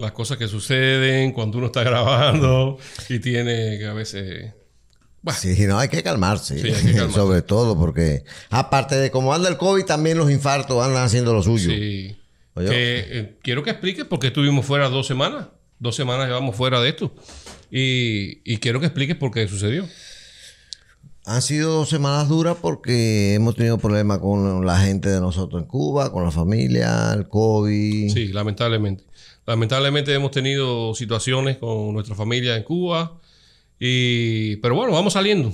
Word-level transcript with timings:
las 0.00 0.12
cosas 0.12 0.38
que 0.38 0.48
suceden 0.48 1.32
cuando 1.32 1.58
uno 1.58 1.66
está 1.66 1.82
grabando 1.84 2.78
y 3.08 3.18
tiene 3.18 3.78
que 3.78 3.86
a 3.86 3.92
veces... 3.92 4.52
Sí, 5.34 5.66
no, 5.66 5.78
hay 5.78 5.88
que 5.88 6.02
calmarse. 6.02 6.58
Sí, 6.58 6.68
hay 6.68 6.82
que 6.82 6.92
calmarse. 6.92 7.14
Sobre 7.14 7.42
todo 7.42 7.78
porque, 7.78 8.24
aparte 8.48 8.96
de 8.96 9.10
cómo 9.10 9.34
anda 9.34 9.48
el 9.48 9.58
COVID, 9.58 9.84
también 9.84 10.16
los 10.16 10.30
infartos 10.30 10.82
andan 10.82 11.04
haciendo 11.04 11.34
lo 11.34 11.42
suyo. 11.42 11.70
Sí. 11.70 12.16
Que, 12.54 12.64
eh, 12.66 13.38
quiero 13.42 13.62
que 13.62 13.70
expliques 13.70 14.04
por 14.06 14.18
qué 14.18 14.28
estuvimos 14.28 14.64
fuera 14.64 14.88
dos 14.88 15.06
semanas. 15.06 15.48
Dos 15.78 15.94
semanas 15.94 16.26
llevamos 16.26 16.56
fuera 16.56 16.80
de 16.80 16.88
esto. 16.88 17.14
Y, 17.70 18.40
y 18.50 18.58
quiero 18.58 18.80
que 18.80 18.86
expliques 18.86 19.16
por 19.16 19.30
qué 19.30 19.46
sucedió. 19.46 19.86
Han 21.26 21.42
sido 21.42 21.72
dos 21.72 21.88
semanas 21.88 22.28
duras 22.28 22.56
porque 22.60 23.34
hemos 23.34 23.54
tenido 23.54 23.76
problemas 23.78 24.18
con 24.18 24.64
la 24.64 24.80
gente 24.80 25.10
de 25.10 25.20
nosotros 25.20 25.62
en 25.62 25.68
Cuba, 25.68 26.10
con 26.10 26.24
la 26.24 26.30
familia, 26.30 27.12
el 27.12 27.28
COVID. 27.28 28.12
Sí, 28.12 28.28
lamentablemente. 28.28 29.04
Lamentablemente 29.50 30.14
hemos 30.14 30.30
tenido 30.30 30.94
situaciones 30.94 31.56
con 31.58 31.92
nuestra 31.92 32.14
familia 32.14 32.54
en 32.54 32.62
Cuba. 32.62 33.18
Y, 33.80 34.54
pero 34.58 34.76
bueno, 34.76 34.92
vamos 34.92 35.14
saliendo. 35.14 35.52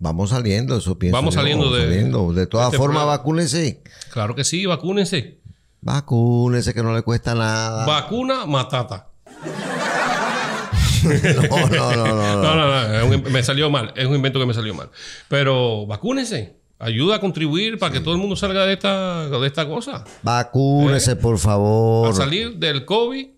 Vamos 0.00 0.30
saliendo, 0.30 0.76
eso 0.76 0.98
pienso. 0.98 1.16
Vamos 1.16 1.34
saliendo 1.34 1.72
de. 1.72 1.84
Saliendo. 1.84 2.32
De 2.32 2.48
todas 2.48 2.66
este 2.66 2.76
formas, 2.78 3.06
vacúnense. 3.06 3.84
Claro 4.10 4.34
que 4.34 4.42
sí, 4.42 4.66
vacúnense. 4.66 5.38
Vacúnense, 5.80 6.74
que 6.74 6.82
no 6.82 6.92
le 6.92 7.02
cuesta 7.02 7.36
nada. 7.36 7.86
Vacuna 7.86 8.46
matata. 8.46 9.10
no, 11.04 11.68
no, 11.68 11.92
no, 11.94 12.06
no, 12.06 12.42
No, 12.42 12.98
no. 12.98 13.06
un- 13.06 13.32
me 13.32 13.44
salió 13.44 13.70
mal. 13.70 13.92
Es 13.94 14.06
un 14.06 14.16
invento 14.16 14.40
que 14.40 14.46
me 14.46 14.54
salió 14.54 14.74
mal. 14.74 14.90
Pero 15.28 15.86
vacúnense. 15.86 16.56
Ayuda 16.80 17.14
a 17.16 17.20
contribuir 17.20 17.78
para 17.78 17.92
que 17.92 18.00
todo 18.00 18.12
el 18.12 18.20
mundo 18.20 18.34
salga 18.34 18.66
de 18.66 18.72
esta, 18.72 19.28
de 19.30 19.46
esta 19.46 19.66
cosa. 19.68 20.04
Vacúnense, 20.22 21.14
por 21.14 21.36
A 21.36 21.38
favor. 21.38 22.12
salir 22.14 22.56
del 22.56 22.84
COVID. 22.84 23.28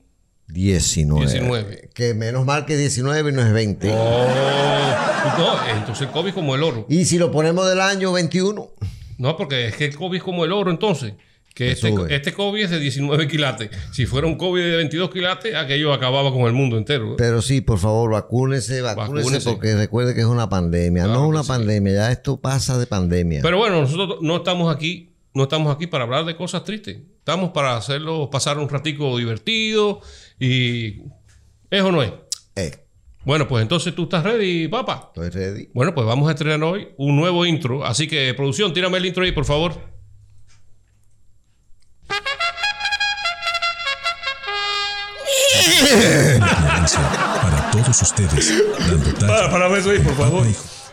19. 0.49 1.27
19. 1.27 1.91
Que 1.95 2.15
menos 2.15 2.45
mal 2.47 2.65
que 2.67 2.77
19 2.77 3.31
y 3.31 3.33
no 3.33 3.43
es 3.43 3.53
20. 3.53 3.91
Oh, 3.93 4.27
no, 5.39 5.77
entonces 5.77 6.07
el 6.07 6.13
COVID 6.13 6.29
es 6.29 6.35
como 6.35 6.55
el 6.55 6.63
oro. 6.63 6.87
Y 6.89 7.05
si 7.05 7.19
lo 7.19 7.31
ponemos 7.31 7.69
del 7.69 7.81
año 7.81 8.13
21, 8.13 8.71
No, 9.19 9.37
porque 9.37 9.67
es 9.69 9.77
que 9.77 9.87
el 9.87 9.97
COVID 9.97 10.17
es 10.19 10.23
como 10.23 10.45
el 10.45 10.53
oro 10.53 10.71
entonces. 10.71 11.15
Que 11.55 11.73
este, 11.73 11.93
este 12.11 12.33
COVID 12.33 12.63
es 12.63 12.71
de 12.71 12.79
19 12.79 13.27
quilates. 13.27 13.71
Si 13.93 14.07
fuera 14.07 14.29
un 14.29 14.37
COVID 14.37 14.63
de 14.63 14.77
22 14.77 15.11
quilates, 15.11 15.57
aquello 15.57 15.93
acababa 15.93 16.31
con 16.33 16.43
el 16.43 16.53
mundo 16.53 16.79
entero. 16.79 17.17
pero 17.19 17.43
sí, 17.43 17.61
por 17.61 17.81
favor, 17.81 18.13
vacúnese, 18.13 18.81
vacúnese, 18.81 19.25
Vacúnese. 19.25 19.51
porque 19.51 19.75
recuerde 19.75 20.15
que 20.15 20.21
es 20.21 20.27
una 20.27 20.49
pandemia. 20.49 21.03
Claro 21.05 21.19
no 21.19 21.25
es 21.27 21.31
una 21.31 21.43
sí. 21.43 21.49
pandemia, 21.49 21.93
ya 21.95 22.13
esto 22.13 22.37
pasa 22.41 22.79
de 22.79 22.87
pandemia. 22.87 23.41
Pero 23.43 23.59
bueno, 23.59 23.81
nosotros 23.81 24.19
no 24.23 24.37
estamos 24.37 24.73
aquí, 24.73 25.11
no 25.35 25.43
estamos 25.45 25.75
aquí 25.75 25.89
para 25.89 26.05
hablar 26.05 26.25
de 26.27 26.37
cosas 26.37 26.63
tristes. 26.63 26.99
Estamos 27.29 27.51
para 27.51 27.77
hacerlo 27.77 28.31
pasar 28.31 28.57
un 28.57 28.71
ratico 28.71 29.19
divertido 29.19 30.01
y 30.41 31.03
eso 31.71 31.93
no 31.93 32.03
es. 32.03 32.11
Eh, 32.57 32.71
Bueno, 33.23 33.47
pues 33.47 33.61
entonces 33.61 33.95
tú 33.95 34.05
estás 34.05 34.25
ready, 34.25 34.67
papá. 34.67 35.13
estoy 35.15 35.29
ready. 35.29 35.69
Bueno, 35.75 35.95
pues 35.95 36.07
vamos 36.07 36.27
a 36.27 36.33
estrenar 36.33 36.63
hoy 36.63 36.89
un 36.97 37.17
nuevo 37.17 37.45
intro. 37.45 37.85
Así 37.85 38.09
que, 38.09 38.33
producción, 38.33 38.73
tírame 38.73 38.97
el 38.97 39.05
intro 39.05 39.25
ahí, 39.25 39.33
por 39.33 39.45
favor. 39.45 39.75
para 47.43 47.71
todos 47.73 48.03
ustedes, 48.03 48.55
talla 49.21 49.51
para 49.51 49.77
eso 49.77 49.91
ahí, 49.91 49.99
por 49.99 50.15
favor. 50.15 50.47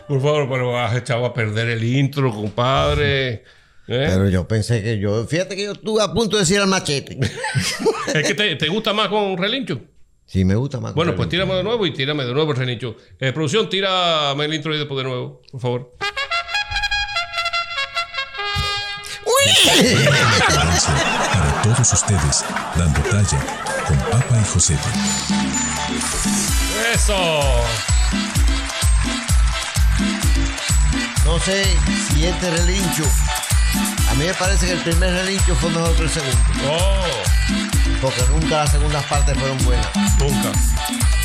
Por 0.06 0.20
favor, 0.20 0.48
pero 0.50 0.78
has 0.78 0.94
echado 0.96 1.24
a 1.24 1.32
perder 1.32 1.70
el 1.70 1.82
intro, 1.82 2.30
compadre. 2.30 3.42
¿Eh? 3.88 4.06
Pero 4.08 4.28
yo 4.28 4.48
pensé 4.48 4.82
que 4.82 4.98
yo, 4.98 5.24
fíjate 5.26 5.54
que 5.54 5.64
yo 5.64 5.72
estuve 5.72 6.02
a 6.02 6.12
punto 6.12 6.36
de 6.36 6.42
decir 6.42 6.58
al 6.58 6.66
machete. 6.66 7.18
¿Es 8.14 8.26
que 8.26 8.34
te, 8.34 8.56
te 8.56 8.68
gusta 8.68 8.92
más 8.92 9.08
con 9.08 9.36
relincho? 9.36 9.80
sí, 10.24 10.44
me 10.44 10.56
gusta 10.56 10.80
más. 10.80 10.92
Bueno, 10.94 11.12
con 11.12 11.18
pues 11.18 11.28
tírame 11.28 11.54
de 11.54 11.62
nuevo 11.62 11.86
y 11.86 11.92
tírame 11.92 12.24
de 12.24 12.34
nuevo 12.34 12.50
el 12.50 12.56
relincho. 12.56 12.96
Eh, 13.20 13.32
producción, 13.32 13.68
tírame 13.68 14.44
el 14.44 14.54
intro 14.54 14.72
ahí 14.72 14.78
después 14.78 14.98
de 14.98 15.04
nuevo, 15.04 15.42
por 15.52 15.60
favor. 15.60 15.96
ignorancia 19.78 20.94
para 21.32 21.62
todos 21.62 21.92
ustedes, 21.92 22.44
dando 22.76 23.00
talla 23.02 23.38
con 23.86 23.98
Papa 24.10 24.40
y 24.40 24.44
José. 24.52 24.76
¡Eso! 26.94 27.16
No 31.24 31.38
sé 31.40 31.64
si 32.12 32.26
este 32.26 32.50
relincho. 32.50 33.04
A 34.08 34.14
mí 34.14 34.24
me 34.24 34.34
parece 34.34 34.66
que 34.66 34.72
el 34.72 34.78
primer 34.80 35.12
relincho 35.12 35.54
fue 35.56 35.70
mejor 35.70 35.94
que 35.96 36.02
el 36.02 36.08
segundo. 36.08 36.38
¡Oh! 36.70 37.04
Porque 38.00 38.22
nunca 38.30 38.58
las 38.58 38.72
segundas 38.72 39.04
partes 39.06 39.36
fueron 39.36 39.58
buenas. 39.64 39.86
Nunca. 40.18 40.52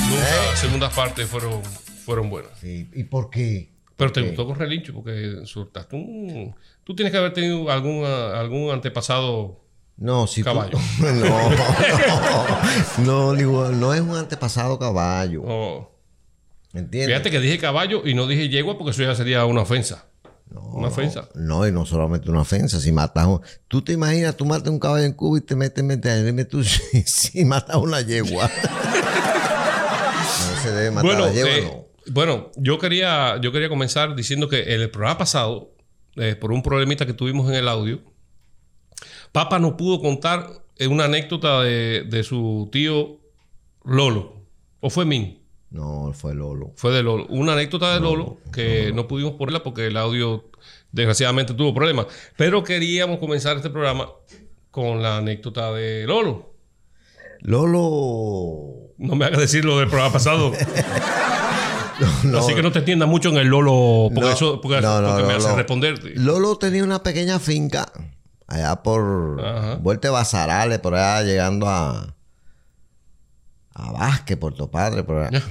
Nunca 0.10 0.30
¿Eh? 0.30 0.48
las 0.50 0.60
segundas 0.60 0.94
partes 0.94 1.28
fueron, 1.28 1.62
fueron 2.06 2.30
buenas. 2.30 2.52
Sí, 2.60 2.90
¿Y 2.94 3.04
por 3.04 3.30
qué? 3.30 3.72
Pero 3.96 4.12
te 4.12 4.22
gustó 4.22 4.48
con 4.48 4.56
relincho 4.58 4.94
porque 4.94 5.42
soltaste 5.46 5.96
un... 5.96 6.56
Tú 6.84 6.96
tienes 6.96 7.12
que 7.12 7.20
haber 7.20 7.34
tenido 7.34 7.70
algún, 7.72 8.04
ah, 8.06 8.40
algún 8.40 8.72
antepasado... 8.72 9.60
No, 9.98 10.26
si 10.26 10.42
tú- 10.42 10.46
Caballo. 10.46 10.80
no, 11.00 11.50
no, 11.52 13.06
no, 13.06 13.34
digo, 13.34 13.70
no 13.70 13.94
es 13.94 14.02
un 14.02 14.16
antepasado 14.18 14.80
caballo. 14.80 15.44
Oh. 15.46 15.92
¿Entiendes? 16.74 17.10
Fíjate 17.10 17.30
que 17.30 17.40
dije 17.40 17.60
caballo 17.60 18.02
y 18.06 18.16
no 18.16 18.26
dije 18.26 18.50
yegua 18.50 18.78
porque 18.78 18.92
eso 18.92 19.04
ya 19.04 19.14
sería 19.14 19.46
una 19.46 19.62
ofensa. 19.62 20.06
No, 20.52 20.62
una 20.62 20.90
ofensa. 20.90 21.30
No, 21.34 21.66
y 21.66 21.72
no 21.72 21.86
solamente 21.86 22.30
una 22.30 22.42
ofensa. 22.42 22.80
Si 22.80 22.92
matas 22.92 23.26
un- 23.28 23.42
Tú 23.68 23.82
te 23.82 23.94
imaginas, 23.94 24.36
tú 24.36 24.46
matas 24.46 24.70
un 24.70 24.80
caballo 24.80 25.06
en 25.06 25.14
Cuba 25.14 25.38
y 25.38 25.42
te 25.42 25.56
metes, 25.56 25.84
metes, 25.84 26.26
dime 26.26 26.44
tú 26.46 26.64
si, 26.64 26.82
si 27.06 27.46
matas 27.46 27.78
una 27.78 28.02
yegua. 28.02 28.50
no 30.56 30.62
se 30.62 30.72
debe 30.72 30.92
matar 30.92 31.06
Bueno, 31.12 31.26
la 31.28 31.32
yegua, 31.34 31.52
eh, 31.52 31.62
no. 31.64 31.86
bueno 32.14 32.52
yo, 32.58 32.78
quería, 32.80 33.40
yo 33.42 33.52
quería 33.52 33.70
comenzar 33.70 34.16
diciendo 34.16 34.50
que 34.50 34.74
en 34.76 34.82
el 34.82 34.90
programa 34.92 35.18
pasado, 35.20 35.72
eh, 36.18 36.36
por 36.36 36.52
un 36.52 36.62
problemita 36.64 37.06
que 37.06 37.14
tuvimos 37.14 37.48
en 37.50 37.56
el 37.56 37.68
audio, 37.68 38.02
Papa 39.32 39.60
nos 39.60 39.74
pudo 39.76 40.02
contar 40.02 40.50
eh, 40.78 40.88
una 40.88 41.06
anécdota 41.06 41.62
de, 41.62 42.04
de 42.10 42.24
su 42.24 42.70
tío 42.72 43.20
Lolo. 43.86 44.42
¿O 44.82 44.90
fue 44.90 45.06
Min? 45.06 45.41
No, 45.72 46.12
fue 46.14 46.36
Lolo. 46.36 46.74
Fue 46.76 46.92
de 46.92 47.02
Lolo. 47.02 47.26
Una 47.30 47.54
anécdota 47.54 47.94
de 47.94 48.02
Lolo 48.02 48.38
que 48.52 48.92
no 48.94 49.08
pudimos 49.08 49.34
ponerla 49.34 49.64
porque 49.64 49.88
el 49.88 49.96
audio 49.96 50.50
desgraciadamente 50.92 51.54
tuvo 51.54 51.74
problemas. 51.74 52.08
Pero 52.36 52.64
queríamos 52.64 53.20
comenzar 53.20 53.56
este 53.56 53.70
programa 53.70 54.10
con 54.70 55.02
la 55.02 55.18
anécdota 55.18 55.72
de 55.72 56.06
Lolo. 56.06 56.54
Lolo. 57.40 58.94
No 58.98 59.16
me 59.16 59.26
hagas 59.26 59.40
decir 59.40 59.64
lo 59.64 59.80
del 59.80 59.88
programa 59.88 60.14
pasado. 60.14 60.52
No, 62.24 62.40
Así 62.40 62.56
que 62.56 62.64
no 62.64 62.72
te 62.72 62.80
extiendas 62.80 63.08
mucho 63.08 63.30
en 63.30 63.38
el 63.38 63.48
Lolo 63.48 64.10
porque 64.12 64.22
No, 64.22 64.32
eso 64.32 64.60
porque, 64.60 64.82
no, 64.82 65.02
no, 65.02 65.10
porque 65.10 65.24
me 65.24 65.34
hace 65.34 65.56
responderte. 65.56 66.14
Lolo 66.16 66.56
tenía 66.58 66.84
una 66.84 67.04
pequeña 67.04 67.38
finca 67.38 67.92
allá 68.48 68.82
por 68.82 69.40
Ajá. 69.40 69.76
Vuelta 69.76 70.08
de 70.08 70.12
Bazarales, 70.14 70.80
por 70.80 70.96
allá 70.96 71.22
llegando 71.24 71.68
a 71.70 72.16
a 73.76 73.92
Vázquez, 73.92 74.36
Puerto 74.38 74.72
Padre, 74.72 75.04
por 75.04 75.18
allá. 75.18 75.44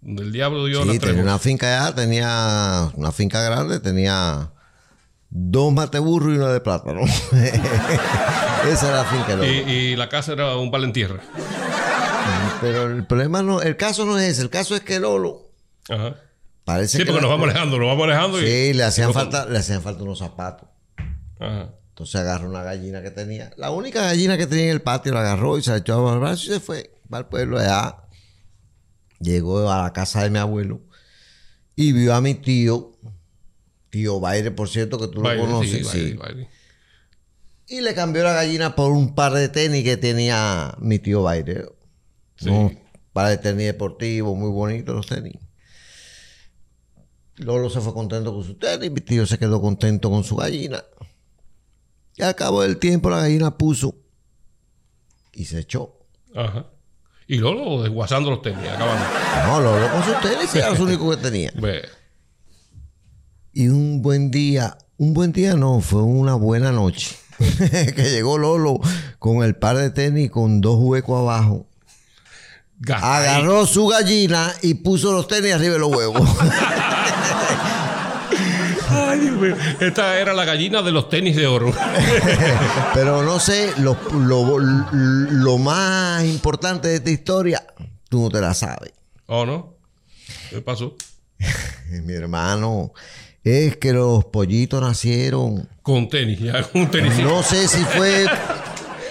Del 0.00 0.32
diablo 0.32 0.64
dio 0.66 0.82
Sí, 0.84 0.94
la 0.94 0.98
tenía 1.00 1.22
una 1.22 1.38
finca 1.38 1.66
allá, 1.86 1.94
tenía 1.94 2.90
una 2.94 3.12
finca 3.12 3.42
grande, 3.42 3.80
tenía 3.80 4.50
dos 5.30 5.72
mateburros 5.72 6.34
y 6.34 6.38
una 6.38 6.52
de 6.52 6.60
plátano. 6.60 7.00
Esa 8.70 8.88
era 8.88 8.96
la 8.98 9.04
finca 9.04 9.36
de 9.36 9.36
Lolo. 9.36 9.46
Y, 9.46 9.72
y 9.72 9.96
la 9.96 10.08
casa 10.08 10.32
era 10.32 10.56
un 10.56 10.70
palentierra. 10.70 11.20
Pero 12.60 12.84
el 12.86 13.06
problema 13.06 13.42
no, 13.42 13.60
el 13.60 13.76
caso 13.76 14.04
no 14.04 14.18
es 14.18 14.24
ese, 14.28 14.42
el 14.42 14.50
caso 14.50 14.74
es 14.74 14.80
que 14.82 14.98
Lolo 15.00 15.50
Ajá. 15.88 16.16
parece 16.64 16.98
Sí, 16.98 17.04
que 17.04 17.06
porque 17.06 17.16
la- 17.22 17.28
nos 17.28 17.30
vamos 17.30 17.48
alejando, 17.50 17.78
nos 17.78 17.86
vamos 17.88 18.04
alejando. 18.04 18.40
y- 18.42 18.46
Sí, 18.46 18.72
le 18.74 18.84
hacían 18.84 19.10
y- 19.10 19.12
falta, 19.12 19.46
le 19.46 19.58
hacían 19.58 19.82
falta 19.82 20.02
unos 20.02 20.18
zapatos. 20.18 20.68
Ajá. 21.40 21.68
Entonces 21.90 22.14
agarró 22.20 22.48
una 22.48 22.62
gallina 22.62 23.02
que 23.02 23.10
tenía. 23.10 23.50
La 23.56 23.70
única 23.70 24.02
gallina 24.02 24.36
que 24.38 24.46
tenía 24.46 24.66
en 24.66 24.70
el 24.70 24.82
patio 24.82 25.12
la 25.12 25.20
agarró 25.20 25.58
y 25.58 25.62
se 25.62 25.70
la 25.72 25.78
echó 25.78 25.94
a 26.08 26.12
los 26.12 26.20
brazos 26.20 26.44
y 26.44 26.48
se 26.48 26.60
fue 26.60 26.90
para 27.10 27.20
el 27.22 27.26
pueblo 27.26 27.58
allá. 27.58 27.96
Llegó 29.20 29.70
a 29.70 29.82
la 29.82 29.92
casa 29.92 30.22
de 30.22 30.30
mi 30.30 30.38
abuelo 30.38 30.80
y 31.74 31.92
vio 31.92 32.14
a 32.14 32.20
mi 32.20 32.34
tío, 32.34 32.92
tío 33.90 34.20
Baire, 34.20 34.50
por 34.50 34.68
cierto, 34.68 34.98
que 34.98 35.08
tú 35.08 35.20
Baile, 35.22 35.42
lo 35.42 35.48
conoces. 35.48 35.70
sí, 35.70 35.82
baile, 35.84 36.10
sí. 36.10 36.16
baile. 36.16 36.48
Y 37.66 37.80
le 37.80 37.94
cambió 37.94 38.22
la 38.24 38.32
gallina 38.32 38.74
por 38.74 38.92
un 38.92 39.14
par 39.14 39.32
de 39.32 39.48
tenis 39.48 39.84
que 39.84 39.96
tenía 39.96 40.74
mi 40.80 40.98
tío 40.98 41.22
Baire. 41.22 41.66
Sí. 42.36 42.48
Un 42.48 42.78
par 43.12 43.28
de 43.30 43.38
tenis 43.38 43.66
deportivos, 43.66 44.36
muy 44.36 44.50
bonitos 44.50 44.94
los 44.94 45.06
tenis. 45.06 45.36
Lolo 47.36 47.70
se 47.70 47.80
fue 47.80 47.92
contento 47.94 48.32
con 48.34 48.44
su 48.44 48.54
tenis, 48.56 48.90
mi 48.90 49.00
tío 49.00 49.26
se 49.26 49.38
quedó 49.38 49.60
contento 49.60 50.10
con 50.10 50.24
su 50.24 50.36
gallina. 50.36 50.82
Y 52.16 52.22
al 52.22 52.34
cabo 52.34 52.62
del 52.62 52.78
tiempo 52.78 53.10
la 53.10 53.20
gallina 53.20 53.56
puso 53.56 53.94
y 55.32 55.44
se 55.44 55.60
echó. 55.60 55.94
Ajá. 56.34 56.66
Y 57.30 57.36
Lolo 57.36 57.82
desguazando 57.82 58.30
los 58.30 58.40
tenis, 58.40 58.66
acabando. 58.66 59.04
No, 59.46 59.60
Lolo 59.60 59.90
con 59.92 60.02
sus 60.02 60.18
tenis 60.22 60.54
era 60.54 60.70
los 60.70 60.80
únicos 60.80 61.14
que 61.14 61.22
tenía. 61.22 61.52
Ve. 61.60 61.82
Y 63.52 63.68
un 63.68 64.00
buen 64.00 64.30
día, 64.30 64.78
un 64.96 65.12
buen 65.12 65.32
día 65.32 65.54
no, 65.54 65.80
fue 65.80 66.02
una 66.02 66.34
buena 66.34 66.72
noche. 66.72 67.16
que 67.58 68.10
llegó 68.10 68.38
Lolo 68.38 68.80
con 69.18 69.44
el 69.44 69.54
par 69.56 69.76
de 69.76 69.90
tenis 69.90 70.30
con 70.30 70.62
dos 70.62 70.78
huecos 70.80 71.20
abajo. 71.20 71.66
Agarró 72.88 73.66
su 73.66 73.86
gallina 73.88 74.54
y 74.62 74.74
puso 74.74 75.12
los 75.12 75.28
tenis 75.28 75.52
arriba 75.52 75.74
de 75.74 75.80
los 75.80 75.94
huevos. 75.94 76.22
Esta 79.80 80.18
era 80.18 80.32
la 80.34 80.44
gallina 80.44 80.82
de 80.82 80.92
los 80.92 81.08
tenis 81.08 81.36
de 81.36 81.46
oro. 81.46 81.72
Pero 82.94 83.22
no 83.22 83.38
sé, 83.38 83.72
lo, 83.78 83.96
lo- 84.12 84.58
lo 84.58 85.58
más 85.58 86.24
importante 86.24 86.88
de 86.88 86.96
esta 86.96 87.10
historia, 87.10 87.66
tú 88.08 88.22
no 88.22 88.28
te 88.30 88.40
la 88.40 88.54
sabes. 88.54 88.92
¿O 89.26 89.44
no? 89.46 89.74
¿Qué 90.50 90.60
pasó? 90.60 90.94
Mi 92.04 92.12
hermano, 92.14 92.92
es 93.44 93.76
que 93.76 93.92
los 93.92 94.24
pollitos 94.26 94.80
nacieron. 94.80 95.68
Con 95.82 96.08
tenis, 96.08 96.38
ya, 96.40 96.62
con 96.62 96.90
tenis. 96.90 97.18
No 97.18 97.42
sé 97.42 97.68
si 97.68 97.78
fue 97.84 98.26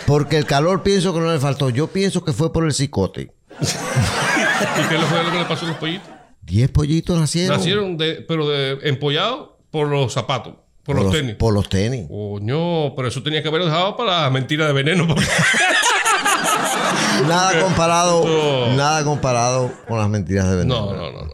porque 0.06 0.38
el 0.38 0.46
calor 0.46 0.84
pienso 0.84 1.14
que 1.14 1.20
no 1.20 1.32
le 1.32 1.40
faltó. 1.40 1.70
Yo 1.70 1.88
pienso 1.88 2.24
que 2.24 2.34
fue 2.34 2.52
por 2.54 2.66
el 2.66 2.74
cicote. 2.74 3.32
¿Y 3.62 4.88
qué 4.90 4.98
le 4.98 5.06
fue 5.06 5.24
lo 5.24 5.32
que 5.32 5.40
le 5.40 5.46
pasó 5.46 5.66
a 5.66 5.70
los 5.70 5.78
pollitos? 5.78 6.08
Diez 6.42 6.70
pollitos 6.70 7.20
nacieron. 7.20 7.58
Nacieron, 7.58 7.98
de, 7.98 8.24
pero 8.28 8.48
de, 8.48 8.78
empollados 8.84 9.50
por 9.72 9.88
los 9.88 10.14
zapatos, 10.14 10.54
por, 10.84 10.96
los, 10.96 11.12
tenis. 11.12 11.36
Por 11.36 11.54
los 11.54 11.68
tenis. 11.70 12.08
Coño, 12.08 12.96
pero 12.96 13.08
eso 13.10 13.22
tenía 13.24 13.42
que 13.42 13.50
haberlo 13.50 13.66
dejado 13.68 13.96
para 13.98 14.30
mentira 14.30 14.68
de 14.68 14.74
veneno. 14.74 15.08
porque- 15.08 15.26
Nada 17.28 17.60
comparado, 17.62 18.24
No. 18.70 18.76
nada 18.76 19.04
comparado 19.04 19.72
con 19.88 19.98
las 20.00 20.10
mentiras 20.10 20.50
de 20.50 20.56
veneno. 20.58 20.86
No, 20.88 20.94
no, 20.96 21.12
no, 21.12 21.26
no. 21.26 21.34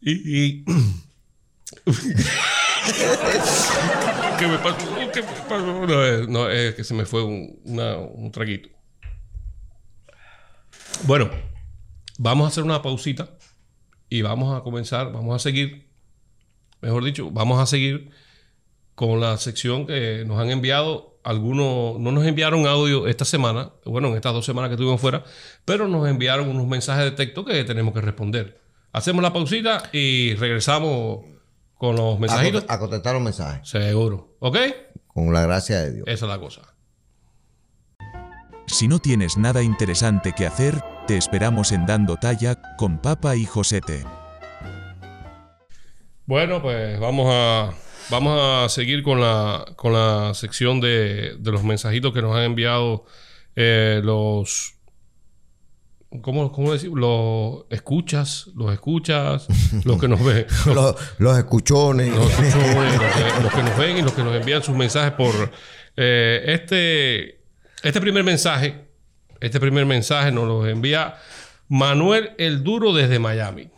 Y. 0.00 0.12
y- 0.60 0.64
¿Qué 4.38 4.46
me 4.48 4.58
pasó? 4.58 4.76
¿Qué 5.12 5.22
me 5.22 5.28
pasó? 5.48 5.86
No, 5.86 6.04
es, 6.04 6.28
no, 6.28 6.50
es 6.50 6.74
que 6.74 6.84
se 6.84 6.94
me 6.94 7.06
fue 7.06 7.22
un, 7.24 7.58
una- 7.64 7.96
un 7.96 8.30
traguito. 8.32 8.68
Bueno, 11.04 11.30
vamos 12.18 12.44
a 12.44 12.48
hacer 12.48 12.64
una 12.64 12.82
pausita 12.82 13.28
y 14.08 14.22
vamos 14.22 14.58
a 14.58 14.62
comenzar, 14.62 15.12
vamos 15.12 15.36
a 15.36 15.38
seguir, 15.38 15.88
mejor 16.84 17.04
dicho, 17.04 17.30
vamos 17.30 17.60
a 17.60 17.66
seguir 17.66 18.10
con 18.94 19.20
la 19.20 19.36
sección 19.38 19.86
que 19.86 20.24
nos 20.26 20.38
han 20.38 20.50
enviado. 20.50 21.18
Algunos 21.24 21.98
no 21.98 22.12
nos 22.12 22.26
enviaron 22.26 22.66
audio 22.66 23.06
esta 23.06 23.24
semana, 23.24 23.72
bueno, 23.86 24.08
en 24.08 24.16
estas 24.16 24.34
dos 24.34 24.44
semanas 24.44 24.68
que 24.68 24.74
estuvimos 24.74 25.00
fuera, 25.00 25.24
pero 25.64 25.88
nos 25.88 26.06
enviaron 26.06 26.50
unos 26.50 26.66
mensajes 26.66 27.04
de 27.04 27.10
texto 27.12 27.44
que 27.44 27.64
tenemos 27.64 27.94
que 27.94 28.02
responder. 28.02 28.60
Hacemos 28.92 29.22
la 29.22 29.32
pausita 29.32 29.88
y 29.92 30.34
regresamos 30.34 31.24
con 31.78 31.96
los 31.96 32.20
mensajitos. 32.20 32.64
a 32.68 32.78
contestar 32.78 33.14
los 33.14 33.22
mensajes. 33.22 33.66
Seguro. 33.68 34.36
¿Ok? 34.38 34.58
Con 35.06 35.32
la 35.32 35.42
gracia 35.42 35.80
de 35.80 35.94
Dios. 35.94 36.04
Esa 36.06 36.26
es 36.26 36.30
la 36.30 36.38
cosa. 36.38 36.60
Si 38.66 38.88
no 38.88 38.98
tienes 38.98 39.36
nada 39.36 39.62
interesante 39.62 40.32
que 40.32 40.46
hacer, 40.46 40.82
te 41.06 41.16
esperamos 41.16 41.72
en 41.72 41.86
Dando 41.86 42.16
Talla 42.16 42.60
con 42.76 43.00
Papa 43.00 43.36
y 43.36 43.46
Josete. 43.46 44.04
Bueno, 46.26 46.62
pues 46.62 46.98
vamos 46.98 47.26
a, 47.30 47.74
vamos 48.10 48.40
a 48.40 48.68
seguir 48.70 49.02
con 49.02 49.20
la, 49.20 49.66
con 49.76 49.92
la 49.92 50.32
sección 50.32 50.80
de, 50.80 51.36
de 51.38 51.52
los 51.52 51.62
mensajitos 51.62 52.14
que 52.14 52.22
nos 52.22 52.34
han 52.34 52.44
enviado 52.44 53.04
eh, 53.56 54.00
los... 54.02 54.72
¿Cómo, 56.22 56.50
cómo 56.52 56.72
decir? 56.72 56.90
Los 56.94 57.64
escuchas, 57.70 58.46
los 58.54 58.72
escuchas, 58.72 59.48
los 59.84 60.00
que 60.00 60.08
nos 60.08 60.24
ven. 60.24 60.46
Los, 60.66 60.96
Los, 61.18 61.36
escuchones. 61.36 62.14
los 62.14 62.30
escuchones, 62.30 62.98
los 63.00 63.12
que, 63.12 63.42
los 63.42 63.52
que 63.52 63.62
nos 63.62 63.76
ven 63.76 63.96
y 63.98 64.02
los 64.02 64.12
que 64.12 64.22
nos 64.22 64.36
envían 64.36 64.62
sus 64.62 64.76
mensajes 64.76 65.12
por 65.12 65.50
eh, 65.96 66.42
este, 66.46 67.40
este 67.82 68.00
primer 68.00 68.24
mensaje. 68.24 68.86
Este 69.40 69.60
primer 69.60 69.84
mensaje 69.84 70.30
nos 70.30 70.46
lo 70.46 70.66
envía 70.66 71.16
Manuel 71.68 72.30
el 72.38 72.62
Duro 72.62 72.94
desde 72.94 73.18
Miami. 73.18 73.68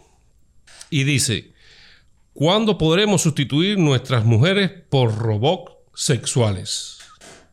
Y 0.90 1.04
dice, 1.04 1.55
¿cuándo 2.36 2.78
podremos 2.78 3.22
sustituir 3.22 3.78
nuestras 3.78 4.24
mujeres 4.24 4.70
por 4.88 5.16
robots 5.18 5.72
sexuales? 5.94 6.98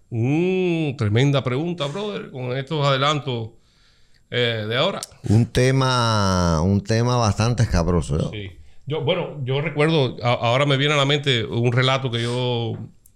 Mm, 0.09 0.95
tremenda 0.95 1.43
pregunta, 1.43 1.87
brother, 1.87 2.29
con 2.29 2.55
estos 2.55 2.85
adelantos 2.85 3.49
eh, 4.29 4.65
de 4.67 4.75
ahora. 4.77 5.01
Un 5.29 5.47
tema, 5.47 6.61
un 6.61 6.81
tema 6.83 7.15
bastante 7.17 7.63
escabroso. 7.63 8.17
¿no? 8.17 8.29
Sí. 8.29 8.51
Yo, 8.85 9.01
bueno, 9.01 9.39
yo 9.43 9.61
recuerdo, 9.61 10.17
a- 10.21 10.33
ahora 10.33 10.65
me 10.65 10.77
viene 10.77 10.93
a 10.93 10.97
la 10.97 11.05
mente 11.05 11.45
un 11.45 11.71
relato 11.71 12.11
que 12.11 12.21
yo, 12.21 12.73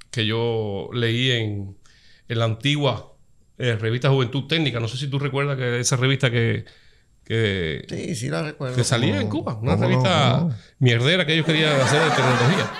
que 0.09 0.25
yo 0.25 0.89
leí 0.93 1.31
en, 1.31 1.77
en 2.29 2.39
la 2.39 2.45
antigua 2.45 3.13
eh, 3.57 3.75
revista 3.75 4.09
Juventud 4.09 4.45
Técnica. 4.47 4.79
No 4.79 4.87
sé 4.87 4.97
si 4.97 5.07
tú 5.09 5.19
recuerdas 5.19 5.57
que 5.57 5.79
esa 5.79 5.97
revista 5.97 6.31
que, 6.31 6.65
que, 7.27 7.85
Sí, 7.89 8.15
sí 8.15 8.29
la 8.29 8.41
recuerdo. 8.43 8.75
que 8.75 8.83
salía 8.83 9.11
¿Cómo 9.15 9.21
en? 9.21 9.29
Cuba, 9.29 9.59
una 9.61 9.75
revista 9.75 10.47
mierdera 10.79 11.25
que 11.25 11.33
ellos 11.33 11.45
querían 11.45 11.79
hacer 11.81 12.01
de 12.01 12.09
tecnología. 12.09 12.71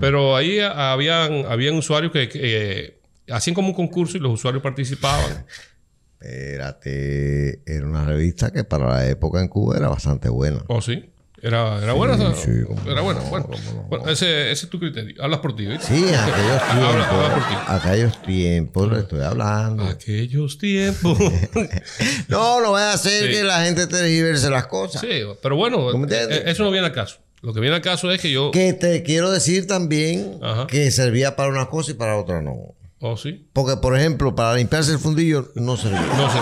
Pero 0.00 0.36
ahí 0.36 0.58
habían, 0.60 1.46
habían 1.46 1.74
usuarios 1.76 2.12
que, 2.12 2.28
que, 2.28 2.40
eh, 2.42 3.00
hacían 3.30 3.54
como 3.54 3.68
un 3.68 3.74
concurso 3.74 4.16
y 4.16 4.20
los 4.20 4.32
usuarios 4.32 4.62
participaban. 4.62 5.46
Espérate, 6.20 7.60
era 7.66 7.86
una 7.86 8.04
revista 8.04 8.50
que 8.50 8.64
para 8.64 8.88
la 8.88 9.06
época 9.08 9.40
en 9.40 9.48
Cuba 9.48 9.76
era 9.76 9.88
bastante 9.88 10.28
buena. 10.28 10.64
¿O 10.68 10.80
sí? 10.80 11.10
Era, 11.46 11.78
era 11.82 11.92
buena. 11.92 12.14
esa- 12.14 12.34
sí, 12.34 12.50
era 12.86 12.94
no, 12.96 13.02
buena. 13.04 13.20
Bueno, 13.28 13.48
no. 13.74 13.82
Bueno, 13.82 14.08
ese, 14.08 14.50
ese 14.50 14.64
es 14.64 14.70
tu 14.70 14.78
criterio. 14.80 15.22
Hablas 15.22 15.40
por 15.40 15.54
ti, 15.54 15.66
¿viste? 15.66 15.86
Sí, 15.86 16.04
aquellos 16.14 16.62
Habla- 16.68 16.88
habla 16.88 17.04
tiempos. 17.06 17.34
por 17.34 17.48
ti. 17.48 17.54
aquellos 17.68 18.22
tiempos 18.22 18.92
le 18.92 18.98
estoy 19.00 19.20
hablando. 19.20 19.84
Aquellos 19.84 20.58
tiempos. 20.58 21.18
No, 22.28 22.60
no 22.60 22.72
vaya 22.72 22.90
a 22.92 22.94
hacer 22.94 23.26
Sí. 23.26 23.30
que 23.30 23.44
la 23.44 23.62
gente 23.64 23.86
tergiverse 23.86 24.48
las 24.50 24.66
cosas. 24.66 25.00
sí, 25.02 25.08
pero 25.42 25.56
bueno, 25.56 25.90
¿Tú 25.90 25.98
me 25.98 26.04
entiendes? 26.04 26.38
eh, 26.38 26.42
eso 26.46 26.64
no 26.64 26.70
viene 26.70 26.86
al 26.86 26.92
caso. 26.92 27.18
Lo 27.42 27.52
que 27.52 27.60
viene 27.60 27.76
al 27.76 27.82
caso 27.82 28.10
es 28.10 28.20
que 28.22 28.30
yo. 28.30 28.50
Que 28.50 28.72
te 28.72 29.02
quiero 29.02 29.30
decir 29.30 29.66
también 29.66 30.38
Ajá. 30.42 30.66
que 30.66 30.90
servía 30.90 31.36
para 31.36 31.50
una 31.50 31.66
cosa 31.66 31.90
y 31.90 31.94
para 31.94 32.16
otra 32.16 32.40
no. 32.40 32.74
Oh, 33.00 33.18
sí. 33.18 33.46
Porque, 33.52 33.76
por 33.76 33.94
ejemplo, 33.98 34.34
para 34.34 34.54
limpiarse 34.54 34.92
el 34.92 34.98
fundillo 34.98 35.52
no 35.56 35.76
servía. 35.76 36.00
No 36.16 36.30
sé. 36.30 36.38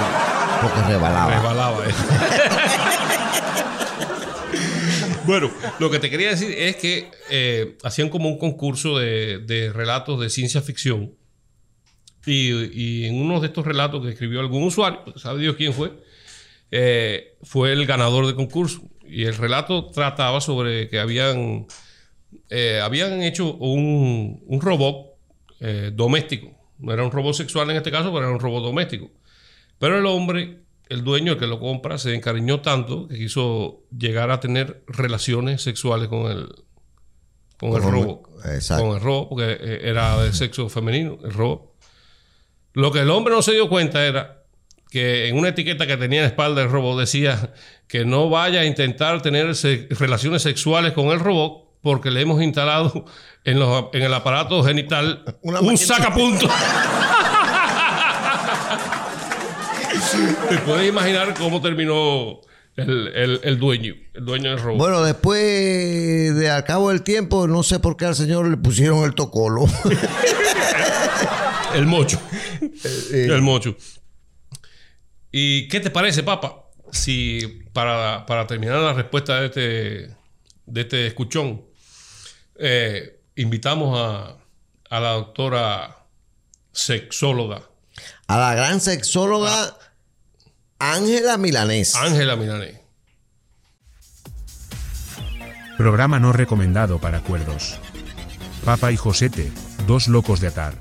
Porque 0.62 0.80
rebalaba. 0.86 1.34
Resbalaba. 1.34 1.76
eh. 1.88 1.90
bueno, 5.26 5.50
lo 5.78 5.90
que 5.90 5.98
te 5.98 6.10
quería 6.10 6.30
decir 6.30 6.50
es 6.56 6.76
que 6.76 7.10
eh, 7.30 7.76
hacían 7.82 8.08
como 8.08 8.28
un 8.28 8.38
concurso 8.38 8.98
de, 8.98 9.70
relatos 9.74 10.20
de 10.20 10.30
ciencia 10.30 10.60
ficción. 10.60 11.14
Y, 12.24 13.06
en 13.06 13.16
uno 13.16 13.40
de 13.40 13.48
estos 13.48 13.66
relatos 13.66 14.02
que 14.04 14.12
escribió 14.12 14.40
algún 14.40 14.62
usuario, 14.62 15.00
sabe 15.16 15.40
Dios 15.40 15.56
quién 15.56 15.72
fue, 15.72 15.92
eh, 16.70 17.36
fue 17.42 17.72
el 17.72 17.86
ganador 17.86 18.26
del 18.26 18.36
concurso. 18.36 18.82
Y 19.04 19.24
el 19.24 19.36
relato 19.36 19.90
trataba 19.90 20.40
sobre 20.40 20.88
que 20.88 21.00
habían, 21.00 21.66
eh, 22.48 22.80
habían 22.82 23.22
hecho 23.22 23.54
un, 23.54 24.42
un 24.46 24.60
robot 24.60 25.12
doméstico. 25.92 26.58
No 26.80 26.92
era 26.92 27.04
un 27.04 27.12
robot 27.12 27.34
sexual 27.34 27.70
en 27.70 27.76
este 27.76 27.92
caso, 27.92 28.12
pero 28.12 28.26
era 28.26 28.34
un 28.34 28.40
robot 28.40 28.64
doméstico. 28.64 29.12
Pero 29.78 29.98
el 29.98 30.06
hombre, 30.06 30.61
el 30.92 31.04
dueño, 31.04 31.32
el 31.32 31.38
que 31.38 31.46
lo 31.46 31.58
compra, 31.58 31.98
se 31.98 32.14
encariñó 32.14 32.60
tanto 32.60 33.08
que 33.08 33.16
quiso 33.16 33.82
llegar 33.96 34.30
a 34.30 34.40
tener 34.40 34.84
relaciones 34.86 35.62
sexuales 35.62 36.08
con 36.08 36.30
el, 36.30 36.48
con 37.58 37.72
el 37.74 37.82
robot. 37.82 38.22
exacto. 38.54 38.84
Con 38.84 38.96
el 38.96 39.02
robot, 39.02 39.28
porque 39.28 39.52
eh, 39.60 39.80
era 39.84 40.22
de 40.22 40.32
sexo 40.32 40.68
femenino, 40.68 41.18
el 41.24 41.32
robot. 41.32 41.72
Lo 42.74 42.90
que 42.92 43.00
el 43.00 43.10
hombre 43.10 43.34
no 43.34 43.42
se 43.42 43.52
dio 43.52 43.68
cuenta 43.68 44.04
era 44.06 44.44
que 44.90 45.28
en 45.28 45.36
una 45.38 45.48
etiqueta 45.48 45.86
que 45.86 45.96
tenía 45.96 46.18
en 46.20 46.24
la 46.24 46.28
espalda 46.28 46.60
del 46.62 46.70
robot 46.70 46.98
decía 47.00 47.52
que 47.88 48.04
no 48.04 48.28
vaya 48.30 48.60
a 48.60 48.64
intentar 48.66 49.22
tener 49.22 49.54
se- 49.54 49.86
relaciones 49.90 50.42
sexuales 50.42 50.92
con 50.92 51.06
el 51.08 51.20
robot 51.20 51.62
porque 51.82 52.10
le 52.10 52.20
hemos 52.20 52.40
instalado 52.42 53.06
en, 53.44 53.58
los- 53.58 53.86
en 53.92 54.02
el 54.02 54.12
aparato 54.14 54.62
genital 54.62 55.24
Una 55.42 55.60
un 55.60 55.66
máquina. 55.68 55.86
sacapunto. 55.96 56.46
Te 60.48 60.58
puedes 60.58 60.88
imaginar 60.88 61.34
cómo 61.34 61.60
terminó 61.60 62.40
el, 62.76 63.08
el- 63.14 63.40
el 63.42 63.58
dueño, 63.58 63.94
el 64.14 64.24
dueño 64.24 64.50
del 64.50 64.58
robot. 64.60 64.78
Bueno, 64.78 65.02
después 65.02 66.34
de 66.36 66.50
al 66.50 66.64
cabo 66.64 66.90
del 66.90 67.02
tiempo, 67.02 67.46
no 67.46 67.62
sé 67.62 67.78
por 67.80 67.96
qué 67.96 68.06
al 68.06 68.14
señor 68.14 68.48
le 68.48 68.56
pusieron 68.56 69.04
el 69.04 69.14
tocolo. 69.14 69.64
El 71.74 71.86
mocho. 71.86 72.20
Eh, 73.12 73.26
El 73.28 73.42
mocho. 73.42 73.76
¿Y 75.32 75.66
qué 75.68 75.80
te 75.80 75.90
parece, 75.90 76.22
papá? 76.22 76.64
Si 76.92 77.64
para, 77.72 78.24
para 78.24 78.46
terminar 78.46 78.76
la 78.78 78.92
respuesta 78.92 79.40
de 79.40 79.46
este, 79.46 80.16
de 80.66 80.80
este 80.80 81.06
escuchón, 81.08 81.62
eh, 82.58 83.20
invitamos 83.36 83.98
a, 83.98 84.36
a 84.90 85.00
la 85.00 85.10
doctora 85.12 86.04
sexóloga 86.70 87.62
A 88.28 88.38
la 88.38 88.54
gran 88.54 88.80
sexóloga 88.80 89.76
Ángela 90.84 91.36
Milanés. 91.36 91.94
Ángela 91.94 92.34
Milanés. 92.34 92.80
Programa 95.78 96.18
no 96.18 96.32
recomendado 96.32 96.98
para 96.98 97.20
cuerdos. 97.20 97.78
Papa 98.64 98.90
y 98.90 98.96
Josete, 98.96 99.52
dos 99.86 100.08
locos 100.08 100.40
de 100.40 100.48
atar. 100.48 100.74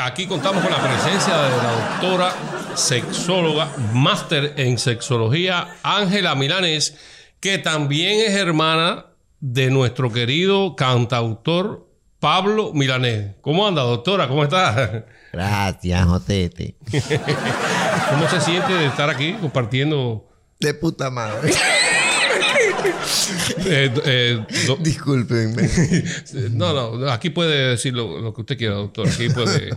Aquí 0.00 0.26
contamos 0.26 0.62
con 0.62 0.72
la 0.72 0.82
presencia 0.82 1.36
de 1.36 1.56
la 1.58 1.72
doctora 1.72 2.32
sexóloga, 2.74 3.70
máster 3.92 4.54
en 4.56 4.78
sexología, 4.78 5.76
Ángela 5.82 6.34
Milanes, 6.34 6.96
que 7.38 7.58
también 7.58 8.20
es 8.26 8.32
hermana 8.32 9.08
de 9.40 9.70
nuestro 9.70 10.10
querido 10.10 10.74
cantautor 10.74 11.86
Pablo 12.20 12.72
Milanés. 12.74 13.32
¿Cómo 13.40 13.66
anda, 13.66 13.82
doctora? 13.82 14.28
¿Cómo 14.28 14.44
está? 14.44 15.06
Gracias, 15.32 16.04
Jotete. 16.06 16.76
¿Cómo 18.10 18.28
se 18.28 18.40
siente 18.40 18.72
de 18.74 18.86
estar 18.86 19.08
aquí 19.10 19.32
compartiendo? 19.40 20.28
De 20.58 20.74
puta 20.74 21.10
madre. 21.10 21.50
eh, 23.66 23.90
eh, 24.04 24.46
do- 24.66 24.76
Discúlpenme. 24.76 25.68
no, 26.52 26.96
no, 26.98 27.10
aquí 27.10 27.30
puede 27.30 27.70
decir 27.70 27.94
lo, 27.94 28.20
lo 28.20 28.34
que 28.34 28.40
usted 28.42 28.58
quiera, 28.58 28.74
doctor. 28.74 29.08
Aquí 29.08 29.28
puede. 29.30 29.70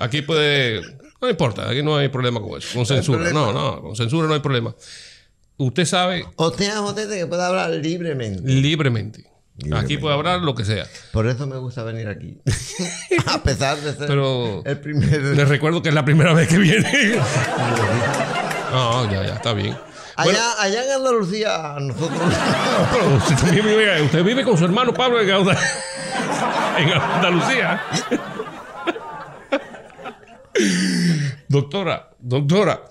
Aquí 0.00 0.22
puede. 0.22 0.82
No 1.20 1.28
importa, 1.30 1.68
aquí 1.70 1.82
no 1.82 1.96
hay 1.96 2.08
problema 2.08 2.40
con 2.40 2.58
eso. 2.58 2.68
Con 2.74 2.84
censura. 2.86 3.30
No, 3.32 3.52
no, 3.52 3.80
con 3.80 3.96
censura 3.96 4.28
no 4.28 4.34
hay 4.34 4.40
problema. 4.40 4.74
Usted 5.56 5.84
sabe 5.86 6.24
O 6.36 6.50
sea, 6.52 6.76
Jotete 6.76 7.16
que 7.18 7.26
puede 7.26 7.42
hablar 7.44 7.70
libremente. 7.70 8.42
libremente. 8.44 9.24
Aquí 9.74 9.98
puede 9.98 10.14
hablar 10.14 10.40
lo 10.40 10.54
que 10.54 10.64
sea. 10.64 10.86
Por 11.12 11.26
eso 11.26 11.46
me 11.46 11.56
gusta 11.56 11.82
venir 11.82 12.08
aquí. 12.08 12.38
A 13.26 13.42
pesar 13.42 13.76
de 13.78 13.92
ser 13.94 14.06
Pero- 14.06 14.62
el 14.64 14.78
primer. 14.78 15.08
Les 15.20 15.48
recuerdo 15.48 15.82
que 15.82 15.88
es 15.88 15.94
la 15.94 16.04
primera 16.04 16.32
vez 16.32 16.48
que 16.48 16.58
viene. 16.58 17.16
No, 18.70 19.10
ya, 19.10 19.24
ya, 19.26 19.34
está 19.36 19.54
bien. 19.54 19.74
Bueno, 20.22 20.38
Allá, 20.38 20.62
allá 20.62 20.84
en 20.84 20.90
Andalucía, 20.92 21.76
nosotros. 21.80 22.20
pero 22.92 23.16
usted 23.16 23.34
también 23.36 23.64
vive, 23.66 24.02
usted 24.02 24.22
vive 24.22 24.44
con 24.44 24.58
su 24.58 24.66
hermano 24.66 24.92
Pablo 24.92 25.22
en 25.22 25.30
Anda- 25.30 25.58
en 26.76 26.92
Andalucía. 26.92 27.82
Doctora, 31.48 32.10
doctora, 32.18 32.82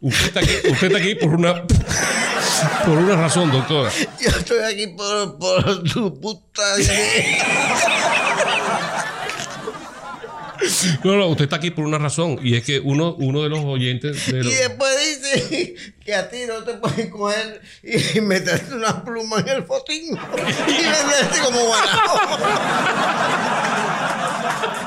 usted 0.00 0.26
está 0.26 0.40
aquí, 0.40 0.70
usted 0.70 0.86
está 0.86 0.98
aquí 0.98 1.14
por 1.16 1.34
una 1.34 1.62
por 2.84 2.98
una 2.98 3.16
razón, 3.16 3.50
doctora. 3.50 3.90
Yo 4.20 4.28
estoy 4.28 4.58
aquí 4.60 4.86
por, 4.88 5.38
por 5.38 5.82
tu 5.84 6.20
puta. 6.20 6.62
No, 11.04 11.16
no, 11.16 11.26
usted 11.28 11.44
está 11.44 11.56
aquí 11.56 11.70
por 11.70 11.84
una 11.84 11.98
razón 11.98 12.38
y 12.42 12.56
es 12.56 12.64
que 12.64 12.80
uno, 12.80 13.14
uno 13.18 13.42
de 13.42 13.48
los 13.48 13.60
oyentes 13.64 14.26
de 14.32 14.40
Y 14.40 14.54
después 14.54 14.96
dice 14.98 15.74
que 16.04 16.14
a 16.14 16.28
ti 16.28 16.38
no 16.46 16.64
te 16.64 16.74
pueden 16.74 17.10
coger 17.10 17.60
y 17.82 18.20
meterte 18.20 18.74
una 18.74 19.04
pluma 19.04 19.40
en 19.40 19.48
el 19.48 19.64
fotín 19.64 20.04
y 20.06 20.72
venderte 20.72 21.38
como 21.44 21.60
guanajo. 21.66 22.38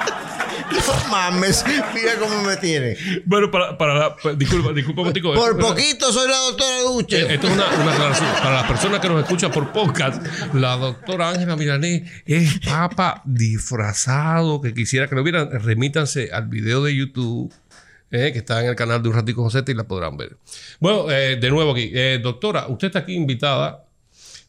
No 0.72 1.10
mames, 1.10 1.66
mira 1.94 2.16
cómo 2.20 2.42
me 2.44 2.56
tiene. 2.58 2.96
Bueno, 3.26 3.50
para, 3.52 3.78
para 3.78 3.94
la, 3.96 4.16
pa- 4.16 4.34
disculpa, 4.34 4.72
disculpa 4.74 5.04
contigo. 5.04 5.34
Por 5.34 5.52
Esto- 5.52 5.68
poquito 5.68 6.12
soy 6.14 6.30
la 6.30 6.38
doctora 6.38 6.80
Eh, 6.80 6.84
Duche. 6.84 7.34
Esto 7.34 7.48
es 7.48 7.54
una, 7.54 7.66
una 7.82 7.94
aclaración. 7.94 8.30
Para 8.42 8.52
las 8.56 8.68
personas 8.68 9.00
que 9.00 9.10
nos 9.10 9.24
escuchan 9.24 9.52
por 9.52 9.72
podcast, 9.72 10.24
la 10.54 10.76
doctora 10.78 11.30
Ángela 11.30 11.56
Milanés 11.56 12.04
es 12.26 12.60
papa 12.60 13.22
disfrazado. 13.26 14.62
Que 14.62 14.74
quisiera 14.74 15.08
que 15.08 15.16
lo 15.16 15.24
vieran, 15.24 15.50
remítanse 15.62 16.30
al 16.32 16.48
video 16.48 16.84
de 16.84 16.96
YouTube. 16.96 17.54
eh, 18.12 18.32
que 18.34 18.40
está 18.40 18.60
en 18.64 18.70
el 18.70 18.76
canal 18.76 19.04
de 19.04 19.10
Un 19.10 19.16
Ratico 19.16 19.44
Josete 19.44 19.72
y 19.72 19.76
la 19.76 19.84
podrán 19.84 20.18
ver. 20.18 20.36
Bueno, 20.80 21.12
eh, 21.12 21.36
de 21.36 21.50
nuevo 21.52 21.72
aquí. 21.74 21.92
Eh, 21.94 22.20
doctora, 22.22 22.68
usted 22.68 22.88
está 22.88 23.00
aquí 23.00 23.14
invitada 23.14 23.86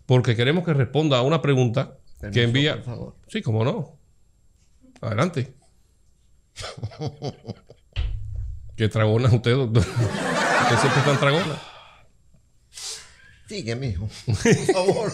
porque 0.06 0.34
queremos 0.34 0.64
que 0.64 0.72
responda 0.72 1.18
a 1.18 1.22
una 1.22 1.42
pregunta 1.42 1.92
que 2.32 2.42
envía. 2.42 2.76
por 2.76 2.84
favor. 2.84 3.16
Sí, 3.28 3.42
cómo 3.42 3.62
no. 3.64 3.98
Adelante. 5.02 5.52
¿Qué 8.76 8.88
tragona 8.88 9.28
es 9.28 9.34
usted, 9.34 9.54
doctor? 9.54 9.82
Usted 9.82 10.78
siempre 10.78 11.00
está 11.00 11.12
en 11.12 11.18
tragona. 11.18 11.60
Sigue, 13.46 13.74
mijo. 13.74 14.08
Por 14.26 14.36
favor. 14.72 15.12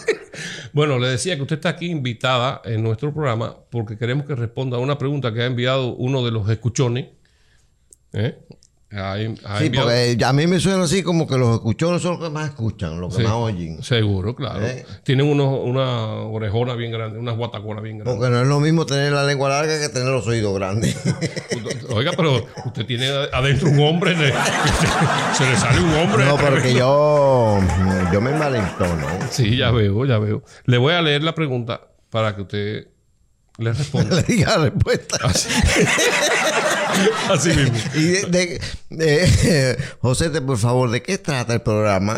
Bueno, 0.71 0.99
le 0.99 1.07
decía 1.07 1.35
que 1.35 1.41
usted 1.41 1.55
está 1.55 1.69
aquí 1.69 1.87
invitada 1.87 2.61
en 2.65 2.83
nuestro 2.83 3.13
programa 3.13 3.57
porque 3.71 3.97
queremos 3.97 4.27
que 4.27 4.35
responda 4.35 4.77
a 4.77 4.79
una 4.79 4.97
pregunta 4.97 5.33
que 5.33 5.41
ha 5.41 5.45
enviado 5.45 5.95
uno 5.95 6.23
de 6.23 6.31
los 6.31 6.47
escuchones. 6.49 7.07
¿Eh? 8.13 8.37
Sí, 8.89 9.69
porque 9.69 10.17
a 10.25 10.31
mí 10.31 10.47
me 10.47 10.59
suena 10.61 10.83
así 10.83 11.03
como 11.03 11.27
que 11.27 11.37
los 11.37 11.55
escuchones 11.55 12.01
son 12.01 12.13
los 12.13 12.21
que 12.23 12.29
más 12.33 12.45
escuchan, 12.49 13.01
los 13.01 13.13
que 13.13 13.21
Sí, 13.21 13.27
más 13.27 13.33
oyen. 13.37 13.83
Seguro, 13.83 14.33
claro. 14.33 14.65
¿Eh? 14.65 14.85
Tienen 15.03 15.27
unos, 15.27 15.59
una 15.61 16.13
orejona 16.21 16.73
bien 16.75 16.91
grande, 16.93 17.19
unas 17.19 17.35
guataconas 17.35 17.83
bien 17.83 17.97
grandes. 17.97 18.15
Porque 18.15 18.29
no 18.33 18.41
es 18.41 18.47
lo 18.47 18.61
mismo 18.61 18.85
tener 18.85 19.11
la 19.11 19.25
lengua 19.25 19.49
larga 19.49 19.77
que 19.79 19.89
tener 19.89 20.07
los 20.07 20.25
oídos 20.25 20.53
grandes. 20.55 20.95
Oiga, 21.89 22.11
pero 22.15 22.45
usted 22.65 22.85
tiene 22.85 23.07
adentro 23.33 23.69
un 23.69 23.79
hombre, 23.81 24.15
le- 24.15 24.31
se 25.33 25.45
le 25.49 25.57
sale 25.57 25.81
un 25.81 25.93
hombre. 25.93 26.25
no, 26.25 26.37
porque 26.37 26.73
yo, 26.73 27.59
yo 28.13 28.21
me 28.21 28.31
envalentono. 28.31 29.05
Sí, 29.31 29.57
ya 29.57 29.69
veo, 29.71 30.05
ya 30.05 30.17
veo. 30.17 30.43
Le 30.65 30.77
voy 30.77 30.93
a 30.93 31.01
leer 31.01 31.23
la 31.23 31.35
pregunta 31.35 31.81
para 32.09 32.35
que 32.35 32.41
usted 32.41 32.87
le 33.57 33.73
responda. 33.73 34.15
Le 34.17 34.23
diga 34.23 34.57
la 34.57 34.69
respuesta. 34.69 35.17
Así 37.29 37.49
mismo. 37.49 37.77
Y 37.95 38.01
de, 38.01 38.59
de- 38.89 38.89
de- 38.89 39.77
José, 40.01 40.29
por 40.41 40.57
favor, 40.57 40.89
¿de 40.89 41.01
qué 41.01 41.17
trata 41.17 41.53
el 41.53 41.61
programa? 41.61 42.17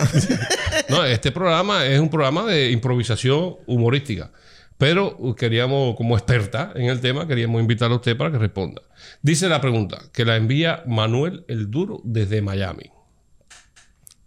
No, 0.89 1.03
este 1.05 1.31
programa 1.31 1.85
es 1.85 1.99
un 1.99 2.09
programa 2.09 2.45
de 2.45 2.71
improvisación 2.71 3.55
humorística. 3.67 4.31
Pero 4.77 5.35
queríamos, 5.35 5.95
como 5.97 6.15
experta 6.17 6.71
en 6.75 6.85
el 6.85 7.01
tema, 7.01 7.27
queríamos 7.27 7.59
invitarle 7.59 7.95
a 7.95 7.97
usted 7.97 8.15
para 8.15 8.31
que 8.31 8.37
responda. 8.37 8.81
Dice 9.21 9.49
la 9.49 9.59
pregunta, 9.59 9.99
que 10.13 10.23
la 10.23 10.37
envía 10.37 10.83
Manuel 10.87 11.43
El 11.49 11.69
Duro 11.69 11.99
desde 12.05 12.41
Miami. 12.41 12.89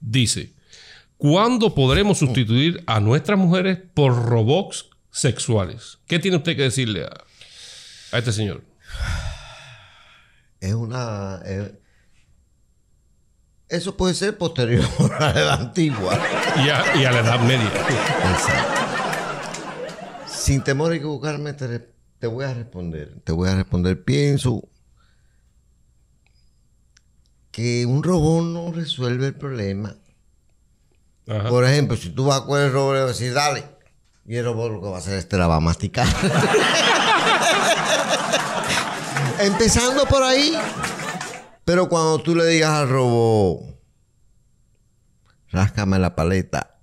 Dice, 0.00 0.52
¿cuándo 1.16 1.74
podremos 1.74 2.18
sustituir 2.18 2.82
a 2.86 3.00
nuestras 3.00 3.38
mujeres 3.38 3.78
por 3.94 4.26
robots 4.26 4.90
sexuales? 5.12 5.98
¿Qué 6.08 6.18
tiene 6.18 6.38
usted 6.38 6.56
que 6.56 6.62
decirle 6.62 7.04
a, 7.04 7.24
a 8.10 8.18
este 8.18 8.32
señor? 8.32 8.64
es 10.60 10.74
una. 10.74 11.40
es- 11.44 11.72
eso 13.68 13.96
puede 13.96 14.12
ser 14.14 14.36
posterior 14.36 14.84
a 15.18 15.32
la 15.32 15.54
antigua. 15.54 16.18
Y 16.56 16.68
a, 16.68 16.96
y 17.00 17.04
a 17.06 17.12
la 17.12 17.20
Edad 17.20 17.40
Media. 17.40 17.70
Sin 20.28 20.62
temor 20.62 20.92
a 20.92 20.96
equivocarme, 20.96 21.54
te, 21.54 21.78
te 22.18 22.26
voy 22.26 22.44
a 22.44 22.52
responder. 22.52 23.20
Te 23.24 23.32
voy 23.32 23.48
a 23.48 23.54
responder. 23.54 24.04
Pienso 24.04 24.68
que 27.50 27.86
un 27.86 28.02
robot 28.02 28.44
no 28.44 28.72
resuelve 28.72 29.28
el 29.28 29.34
problema. 29.34 29.96
Ajá. 31.26 31.48
Por 31.48 31.64
ejemplo, 31.64 31.96
si 31.96 32.10
tú 32.10 32.26
vas 32.26 32.42
con 32.42 32.60
el 32.60 32.72
robot 32.72 32.96
y 32.96 32.98
vas 32.98 33.04
a 33.04 33.08
decir, 33.08 33.32
dale. 33.32 33.64
Y 34.26 34.36
el 34.36 34.44
robot 34.44 34.72
lo 34.72 34.80
que 34.80 34.88
va 34.88 34.96
a 34.96 34.98
hacer 34.98 35.18
es 35.18 35.28
te 35.28 35.36
la 35.36 35.46
va 35.46 35.56
a 35.56 35.60
masticar. 35.60 36.06
Empezando 39.40 40.06
por 40.06 40.22
ahí. 40.22 40.56
Pero 41.64 41.88
cuando 41.88 42.18
tú 42.20 42.34
le 42.34 42.46
digas 42.46 42.70
al 42.70 42.88
robot, 42.88 43.60
ráscame 45.50 45.98
la 45.98 46.14
paleta. 46.14 46.78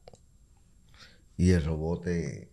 Y 1.38 1.51
el 1.51 1.63
robot 1.63 2.03
te, 2.03 2.51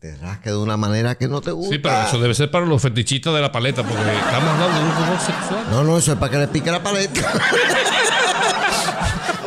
te 0.00 0.16
rasca 0.16 0.50
de 0.50 0.56
una 0.56 0.76
manera 0.76 1.16
que 1.16 1.28
no 1.28 1.40
te 1.40 1.52
gusta. 1.52 1.74
Sí, 1.74 1.78
pero 1.78 2.02
eso 2.02 2.20
debe 2.20 2.34
ser 2.34 2.50
para 2.50 2.66
los 2.66 2.82
fetichistas 2.82 3.32
de 3.34 3.40
la 3.40 3.52
paleta, 3.52 3.82
porque 3.82 4.00
estamos 4.00 4.50
hablando 4.50 4.78
de 4.78 4.84
un 4.84 4.90
robot 4.90 5.20
sexual. 5.20 5.66
No, 5.70 5.84
no, 5.84 5.98
eso 5.98 6.12
es 6.12 6.18
para 6.18 6.32
que 6.32 6.38
le 6.38 6.48
pique 6.48 6.70
la 6.70 6.82
paleta. 6.82 7.20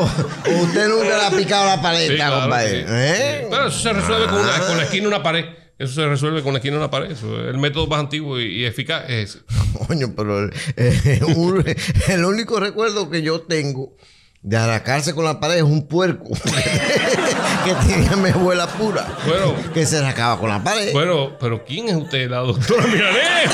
usted 0.04 0.88
nunca 0.88 1.18
le 1.18 1.24
ha 1.26 1.32
picado 1.32 1.66
la 1.66 1.82
paleta, 1.82 2.12
Sí, 2.12 2.16
claro, 2.18 2.42
compadre. 2.42 2.70
sí. 2.82 2.86
¿Eh? 2.88 3.48
Pero 3.50 3.68
eso 3.68 3.80
se 3.80 3.94
resuelve 3.94 4.26
con, 4.28 4.40
una, 4.40 4.56
Ah. 4.56 4.60
con 4.68 4.78
la 4.78 4.84
esquina 4.84 5.02
de 5.04 5.08
una 5.08 5.24
pared. 5.24 5.46
Eso 5.80 5.94
se 5.96 6.08
resuelve 6.08 6.44
con 6.44 6.54
la 6.54 6.60
esquina 6.60 6.74
de 6.76 6.80
una 6.84 6.92
pared. 6.92 7.12
Eso, 7.12 7.40
el 7.40 7.58
método 7.58 7.88
más 7.88 8.00
antiguo 8.02 8.40
y, 8.40 8.60
y 8.62 8.66
eficaz 8.66 9.04
es 9.10 9.30
ese. 9.36 9.40
Coño, 9.88 10.14
pero 10.16 10.40
el, 10.44 10.54
eh, 10.78 11.22
un- 11.36 11.64
el 12.10 12.26
único 12.26 12.60
recuerdo 12.60 13.10
que 13.10 13.22
yo 13.24 13.42
tengo 13.42 13.96
de 14.44 14.58
arracarse 14.58 15.14
con 15.16 15.24
la 15.26 15.40
pared 15.40 15.58
es 15.58 15.64
un 15.64 15.88
puerco 15.88 16.30
que 17.64 17.74
tenía 17.88 18.16
mi 18.16 18.30
abuela 18.30 18.68
pura. 18.68 19.08
Bueno. 19.28 19.54
que 19.74 19.86
se 19.86 19.98
arracaba 19.98 20.40
con 20.40 20.50
la 20.50 20.64
pared. 20.64 20.92
Bueno, 20.94 21.38
pero 21.40 21.64
¿quién 21.64 21.90
es 21.90 21.96
usted? 21.96 22.30
¿La 22.30 22.40
doctora 22.40 22.86
Milanés 22.88 23.50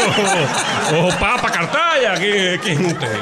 o, 0.94 1.06
o 1.08 1.10
Papa 1.20 1.52
Cartaya? 1.52 2.16
¿Quién, 2.16 2.60
quién 2.62 2.86
es 2.86 2.94
usted? 2.94 3.18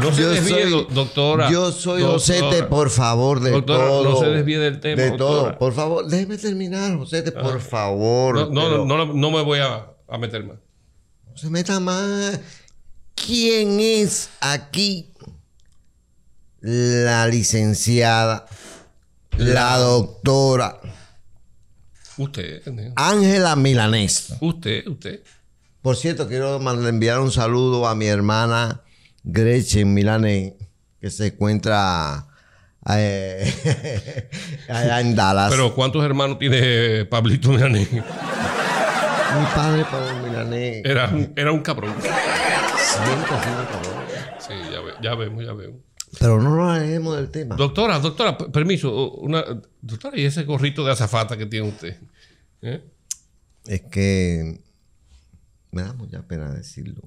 No 0.00 0.12
se 0.12 0.22
Yo 0.22 0.30
desvíe, 0.30 0.62
soy- 0.62 0.70
do- 0.70 0.84
doctora. 0.90 1.50
Yo 1.50 1.72
soy 1.72 2.00
doctora. 2.02 2.18
Josete, 2.18 2.62
por 2.64 2.90
favor, 2.90 3.40
de 3.40 3.50
Doctora, 3.52 3.84
todo. 3.86 4.04
no 4.10 4.16
se 4.18 4.26
desvíe 4.26 4.58
del 4.58 4.80
tema, 4.80 5.02
De 5.02 5.10
doctora. 5.10 5.40
todo. 5.52 5.58
Por 5.58 5.72
favor, 5.74 6.06
déjeme 6.06 6.38
terminar, 6.38 6.96
Josete, 6.96 7.32
por 7.32 7.60
favor. 7.60 8.50
No, 8.52 8.68
no, 8.68 8.84
no, 8.84 9.06
no, 9.06 9.12
no 9.14 9.30
me 9.30 9.42
voy 9.42 9.58
a, 9.60 9.86
a 10.08 10.18
meter 10.18 10.44
más. 10.44 10.56
no 11.30 11.36
se 11.36 11.48
meta 11.50 11.78
más. 11.80 12.40
¿Quién 13.14 13.78
es 13.80 14.30
aquí 14.40 15.12
la 16.62 17.26
licenciada, 17.26 18.46
la 19.38 19.76
doctora 19.78 20.80
Usted. 22.16 22.62
Ángela 22.96 23.56
Milanés? 23.56 24.34
usted, 24.40 24.86
usted. 24.86 25.20
Por 25.80 25.96
cierto, 25.96 26.28
quiero 26.28 26.58
mandar- 26.60 26.88
enviar 26.90 27.18
un 27.20 27.30
saludo 27.30 27.88
a 27.88 27.94
mi 27.94 28.06
hermana 28.06 28.82
Gretchen 29.24 29.94
Milanés, 29.94 30.52
que 31.00 31.08
se 31.10 31.28
encuentra 31.28 32.26
eh, 32.90 34.28
allá 34.68 35.00
en 35.00 35.14
Dallas. 35.16 35.50
Pero 35.50 35.74
¿cuántos 35.74 36.04
hermanos 36.04 36.38
tiene 36.38 37.06
Pablito 37.06 37.50
Milanés? 37.50 37.90
Mi 37.90 38.00
padre, 39.54 39.84
Pablo 39.90 40.26
Milanés, 40.28 40.82
Era, 40.84 41.10
era 41.36 41.52
un 41.52 41.60
cabrón. 41.62 41.94
siempre 42.02 42.10
ha 42.10 43.42
sido 43.42 43.60
un 43.60 43.66
cabrón. 43.66 44.04
Sí, 44.40 44.54
ya, 44.70 44.80
ve- 44.80 44.94
ya 45.02 45.14
vemos, 45.14 45.44
ya 45.44 45.52
vemos. 45.54 45.80
Pero 46.18 46.40
no 46.40 46.56
nos 46.56 46.76
alejemos 46.76 47.16
del 47.16 47.30
tema. 47.30 47.54
Doctora, 47.56 47.98
doctora, 47.98 48.36
permiso. 48.36 49.12
Una, 49.12 49.44
doctora, 49.80 50.18
¿y 50.18 50.24
ese 50.24 50.44
gorrito 50.44 50.84
de 50.84 50.92
azafata 50.92 51.36
que 51.36 51.46
tiene 51.46 51.68
usted? 51.68 51.96
¿Eh? 52.62 52.84
Es 53.66 53.82
que 53.82 54.60
me 55.70 55.82
da 55.82 55.92
mucha 55.92 56.22
pena 56.22 56.52
decirlo. 56.52 57.02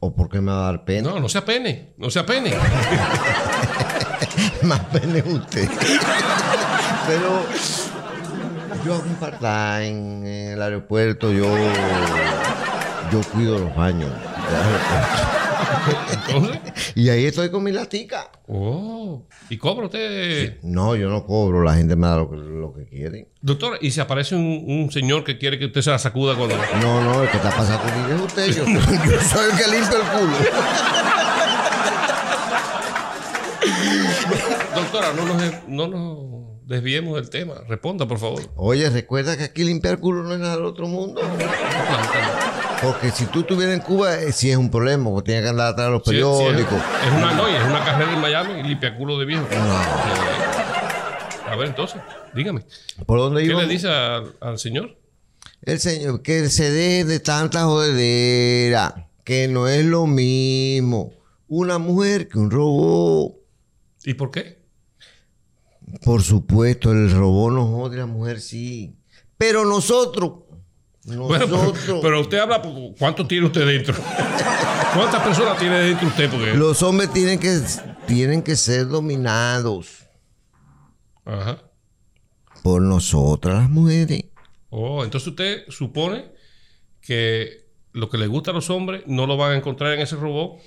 ¿O 0.00 0.14
por 0.14 0.28
qué 0.28 0.40
me 0.40 0.50
va 0.50 0.68
a 0.68 0.72
dar 0.72 0.84
pena? 0.84 1.10
No, 1.10 1.20
no 1.20 1.28
se 1.28 1.38
apene, 1.38 1.94
no 1.96 2.10
se 2.10 2.18
apene. 2.18 2.52
Más 4.62 4.80
pena 4.86 5.18
es 5.18 5.26
usted. 5.26 5.68
Pero 7.06 7.46
yo 8.84 8.94
hago 8.94 9.04
un 9.04 9.14
part-time 9.14 9.88
en 9.88 10.52
el 10.54 10.62
aeropuerto. 10.62 11.32
Yo, 11.32 11.46
yo 13.12 13.20
cuido 13.32 13.58
los 13.60 13.74
baños. 13.76 14.10
del 14.10 14.60
aeropuerto. 14.60 15.41
Entonces, 16.26 16.58
Y 16.94 17.08
ahí 17.08 17.24
estoy 17.26 17.50
con 17.50 17.62
mi 17.62 17.72
latica. 17.72 18.30
oh, 18.48 19.24
¿y 19.48 19.56
cobra 19.58 19.86
usted? 19.86 20.58
No, 20.62 20.94
yo 20.96 21.08
no 21.08 21.24
cobro. 21.24 21.62
La 21.62 21.74
gente 21.74 21.96
me 21.96 22.06
da 22.06 22.16
lo 22.18 22.30
que, 22.30 22.36
lo 22.36 22.72
que 22.74 22.86
quiere. 22.86 23.28
Doctora, 23.40 23.76
¿y 23.80 23.90
si 23.90 24.00
aparece 24.00 24.34
un, 24.34 24.64
un 24.66 24.90
señor 24.92 25.24
que 25.24 25.38
quiere 25.38 25.58
que 25.58 25.66
usted 25.66 25.82
se 25.82 25.90
la 25.90 25.98
sacuda 25.98 26.34
cuando... 26.36 26.56
No, 26.80 27.02
no, 27.02 27.22
el 27.22 27.30
que 27.30 27.36
está 27.36 27.50
pasando 27.50 27.82
conmigo 27.82 28.14
es 28.14 28.20
usted. 28.22 28.46
Yo, 28.54 28.64
yo 29.10 29.20
soy 29.20 29.50
el 29.50 29.58
que 29.58 29.70
limpia 29.70 29.98
el 29.98 30.20
culo. 30.20 30.36
Doctora, 34.74 35.12
no 35.12 35.24
nos, 35.26 35.68
no 35.68 35.88
nos 35.88 36.66
desviemos 36.66 37.14
del 37.16 37.28
tema. 37.30 37.54
Responda, 37.68 38.06
por 38.06 38.18
favor. 38.18 38.42
Oye, 38.56 38.88
recuerda 38.90 39.36
que 39.36 39.44
aquí 39.44 39.64
limpiar 39.64 39.98
culo 39.98 40.22
no 40.22 40.32
es 40.32 40.40
nada 40.40 40.56
del 40.56 40.64
otro 40.64 40.86
mundo. 40.86 41.20
Porque 42.82 43.10
si 43.12 43.26
tú 43.26 43.40
estuvieras 43.40 43.76
en 43.76 43.80
Cuba, 43.82 44.18
eh, 44.20 44.32
sí 44.32 44.50
es 44.50 44.56
un 44.56 44.70
problema, 44.70 45.08
porque 45.10 45.26
tienes 45.26 45.44
que 45.44 45.50
andar 45.50 45.68
atrás 45.68 45.86
de 45.86 45.92
los 45.92 46.02
Sí, 46.04 46.10
sí, 46.10 46.16
es, 46.18 46.22
periódicos. 46.24 46.78
es 47.06 47.12
una 47.12 47.32
no, 47.32 47.48
y 47.48 47.54
es 47.54 47.64
una 47.64 47.84
carrera 47.84 48.12
en 48.12 48.20
Miami 48.20 48.60
y 48.60 48.62
limpia 48.64 48.96
culo 48.96 49.18
de 49.18 49.24
viejo. 49.26 49.46
A 51.46 51.56
ver, 51.56 51.68
entonces, 51.68 52.00
dígame. 52.34 52.64
¿Por 53.06 53.18
dónde 53.18 53.42
¿Qué 53.42 53.48
iba? 53.50 53.62
le 53.62 53.68
dice 53.68 53.88
al, 53.88 54.34
al 54.40 54.58
señor? 54.58 54.96
El 55.62 55.78
señor, 55.80 56.22
que 56.22 56.48
se 56.48 56.70
deje 56.70 57.04
de 57.04 57.20
tanta 57.20 57.64
jodedera, 57.64 59.08
que 59.24 59.46
no 59.48 59.68
es 59.68 59.84
lo 59.84 60.06
mismo 60.06 61.12
una 61.48 61.78
mujer 61.78 62.28
que 62.28 62.38
un 62.38 62.50
robot. 62.50 63.34
¿Y 64.04 64.14
por 64.14 64.30
qué? 64.30 64.60
Por 66.04 66.22
supuesto, 66.22 66.90
el 66.90 67.10
robot 67.12 67.52
no 67.52 67.66
jode, 67.66 67.98
la 67.98 68.06
mujer 68.06 68.40
sí. 68.40 68.96
Pero 69.36 69.64
nosotros, 69.66 70.32
Bueno, 71.04 71.46
pero, 72.00 72.20
usted 72.20 72.38
habla, 72.38 72.62
¿cuánto 72.98 73.26
tiene 73.26 73.46
usted 73.46 73.66
dentro? 73.66 73.94
¿Cuántas 74.94 75.22
personas 75.22 75.58
tiene 75.58 75.78
dentro 75.78 76.06
usted? 76.06 76.30
Porque, 76.30 76.54
los 76.54 76.80
hombres 76.82 77.12
tienen 77.12 77.40
que, 77.40 77.60
tienen 78.06 78.42
que 78.42 78.54
ser 78.54 78.86
dominados 78.86 80.06
Ajá. 81.24 81.58
por 82.62 82.82
nosotras 82.82 83.62
las 83.62 83.70
mujeres. 83.70 84.26
Oh, 84.70 85.02
entonces 85.02 85.28
usted 85.28 85.64
supone 85.68 86.32
que 87.00 87.66
lo 87.92 88.08
que 88.08 88.18
le 88.18 88.28
gusta 88.28 88.52
a 88.52 88.54
los 88.54 88.70
hombres 88.70 89.02
no 89.06 89.26
lo 89.26 89.36
van 89.36 89.52
a 89.52 89.56
encontrar 89.56 89.94
en 89.94 90.00
ese 90.00 90.14
robot, 90.14 90.60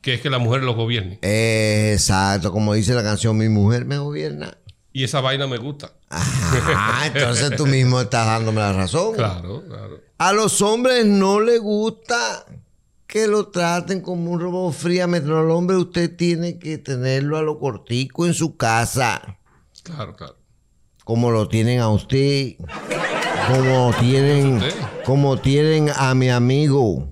que 0.00 0.14
es 0.14 0.20
que 0.20 0.28
la 0.28 0.38
mujer 0.38 0.64
los 0.64 0.74
gobierne. 0.74 1.20
Exacto, 1.22 2.50
como 2.50 2.74
dice 2.74 2.94
la 2.94 3.04
canción, 3.04 3.38
mi 3.38 3.48
mujer 3.48 3.84
me 3.84 3.98
gobierna. 3.98 4.58
Y 4.98 5.04
esa 5.04 5.20
vaina 5.20 5.46
me 5.46 5.58
gusta. 5.58 5.92
Ah, 6.10 7.04
entonces 7.14 7.54
tú 7.56 7.66
mismo 7.66 8.00
estás 8.00 8.26
dándome 8.26 8.60
la 8.60 8.72
razón. 8.72 9.14
Claro, 9.14 9.62
claro. 9.64 10.00
A 10.18 10.32
los 10.32 10.60
hombres 10.60 11.06
no 11.06 11.38
les 11.38 11.60
gusta 11.60 12.44
que 13.06 13.28
lo 13.28 13.46
traten 13.46 14.00
como 14.00 14.32
un 14.32 14.40
robot 14.40 14.74
fríamente. 14.74 15.28
No, 15.28 15.38
al 15.38 15.52
hombre 15.52 15.76
usted 15.76 16.16
tiene 16.16 16.58
que 16.58 16.78
tenerlo 16.78 17.36
a 17.36 17.42
lo 17.42 17.60
cortico 17.60 18.26
en 18.26 18.34
su 18.34 18.56
casa. 18.56 19.38
Claro, 19.84 20.16
claro. 20.16 20.34
Como 21.04 21.30
lo 21.30 21.46
tienen 21.46 21.78
a 21.78 21.90
usted. 21.90 22.56
Como 23.54 23.94
tienen, 24.00 24.56
Usted. 24.56 24.74
como 25.04 25.36
tienen 25.36 25.90
a 25.94 26.12
mi 26.16 26.28
amigo. 26.28 27.08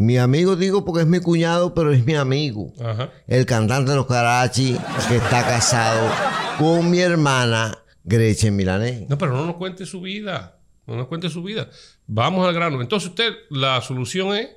Mi 0.00 0.16
amigo 0.16 0.54
digo 0.54 0.84
porque 0.84 1.00
es 1.00 1.08
mi 1.08 1.18
cuñado, 1.18 1.74
pero 1.74 1.92
es 1.92 2.06
mi 2.06 2.14
amigo. 2.14 2.72
Ajá. 2.80 3.10
El 3.26 3.44
cantante 3.46 3.90
de 3.90 3.96
los 3.96 4.06
Karachi 4.06 4.76
que 5.08 5.16
está 5.16 5.44
casado 5.44 6.08
con 6.56 6.88
mi 6.88 7.00
hermana 7.00 7.76
Gretchen 8.04 8.54
Milanés. 8.54 9.08
No, 9.08 9.18
pero 9.18 9.32
no 9.32 9.44
nos 9.44 9.56
cuente 9.56 9.86
su 9.86 10.00
vida. 10.00 10.60
No 10.86 10.94
nos 10.94 11.08
cuente 11.08 11.28
su 11.28 11.42
vida. 11.42 11.68
Vamos 12.06 12.46
al 12.46 12.54
grano. 12.54 12.80
Entonces 12.80 13.08
usted, 13.08 13.32
la 13.50 13.80
solución 13.80 14.36
es 14.36 14.50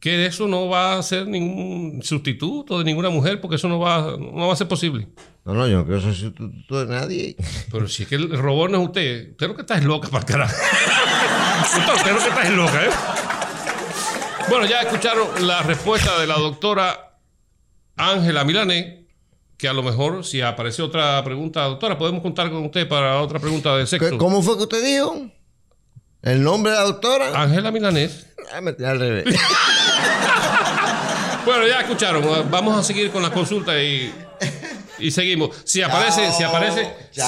que 0.00 0.26
eso 0.26 0.46
no 0.46 0.68
va 0.68 0.98
a 0.98 1.02
ser 1.02 1.26
ningún 1.26 2.02
sustituto 2.02 2.78
de 2.78 2.84
ninguna 2.84 3.08
mujer 3.08 3.40
porque 3.40 3.56
eso 3.56 3.68
no 3.68 3.78
va, 3.78 4.18
no 4.18 4.48
va 4.48 4.52
a 4.52 4.56
ser 4.56 4.68
posible. 4.68 5.08
No, 5.46 5.54
no, 5.54 5.66
yo 5.66 5.78
no 5.78 5.86
quiero 5.86 6.02
ser 6.02 6.14
sustituto 6.14 6.84
de 6.84 6.94
nadie. 6.94 7.36
Pero 7.72 7.88
si 7.88 8.02
es 8.02 8.08
que 8.10 8.16
el 8.16 8.36
robot 8.36 8.70
no 8.70 8.82
es 8.82 8.88
usted, 8.88 9.30
usted 9.30 9.48
lo 9.48 9.54
que 9.54 9.62
está 9.62 9.78
es 9.78 9.84
loca 9.84 10.08
para 10.08 10.20
el 10.20 10.26
carajo. 10.26 10.54
Usted 11.58 12.12
lo 12.12 12.18
que 12.18 12.28
está 12.28 12.42
es 12.42 12.52
loca, 12.52 12.84
¿eh? 12.84 12.90
Bueno, 14.48 14.66
ya 14.66 14.80
escucharon 14.82 15.46
la 15.46 15.62
respuesta 15.62 16.18
de 16.18 16.26
la 16.26 16.34
doctora 16.38 17.18
Ángela 17.96 18.44
Milanés, 18.44 19.04
que 19.56 19.68
a 19.68 19.72
lo 19.72 19.82
mejor 19.82 20.24
si 20.24 20.40
aparece 20.40 20.82
otra 20.82 21.22
pregunta, 21.24 21.62
doctora, 21.64 21.98
podemos 21.98 22.22
contar 22.22 22.50
con 22.50 22.64
usted 22.64 22.88
para 22.88 23.20
otra 23.20 23.38
pregunta 23.38 23.76
de 23.76 23.82
¿Qué- 23.84 23.86
sexo. 23.88 24.18
¿Cómo 24.18 24.42
fue 24.42 24.56
que 24.56 24.62
usted 24.62 24.84
dijo? 24.84 25.26
¿El 26.22 26.42
nombre 26.42 26.72
de 26.72 26.78
la 26.78 26.84
doctora? 26.84 27.42
Ángela 27.42 27.70
Milanés. 27.70 28.26
Ah, 28.52 28.58
al 28.58 28.98
revés. 29.00 29.24
Bueno, 31.44 31.66
ya 31.66 31.80
escucharon. 31.80 32.22
Vamos 32.50 32.76
a 32.78 32.82
seguir 32.82 33.10
con 33.10 33.22
las 33.22 33.30
consultas 33.30 33.74
y, 33.76 34.12
y 34.98 35.10
seguimos. 35.10 35.48
Si 35.64 35.80
aparece, 35.80 36.20
Chao, 36.26 36.36
si 36.36 36.42
aparece, 36.44 36.94
si, 37.10 37.22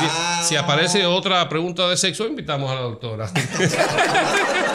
si 0.48 0.56
aparece 0.56 1.06
otra 1.06 1.48
pregunta 1.48 1.88
de 1.88 1.96
sexo, 1.96 2.26
invitamos 2.26 2.70
a 2.70 2.74
la 2.74 2.80
doctora. 2.82 3.30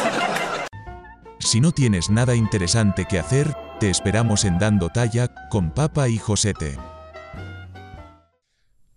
Si 1.39 1.61
no 1.61 1.71
tienes 1.71 2.09
nada 2.09 2.35
interesante 2.35 3.05
que 3.05 3.19
hacer, 3.19 3.55
te 3.79 3.89
esperamos 3.89 4.45
en 4.45 4.57
Dando 4.57 4.89
Talla 4.89 5.33
con 5.49 5.71
Papa 5.71 6.09
y 6.09 6.17
Josete. 6.17 6.77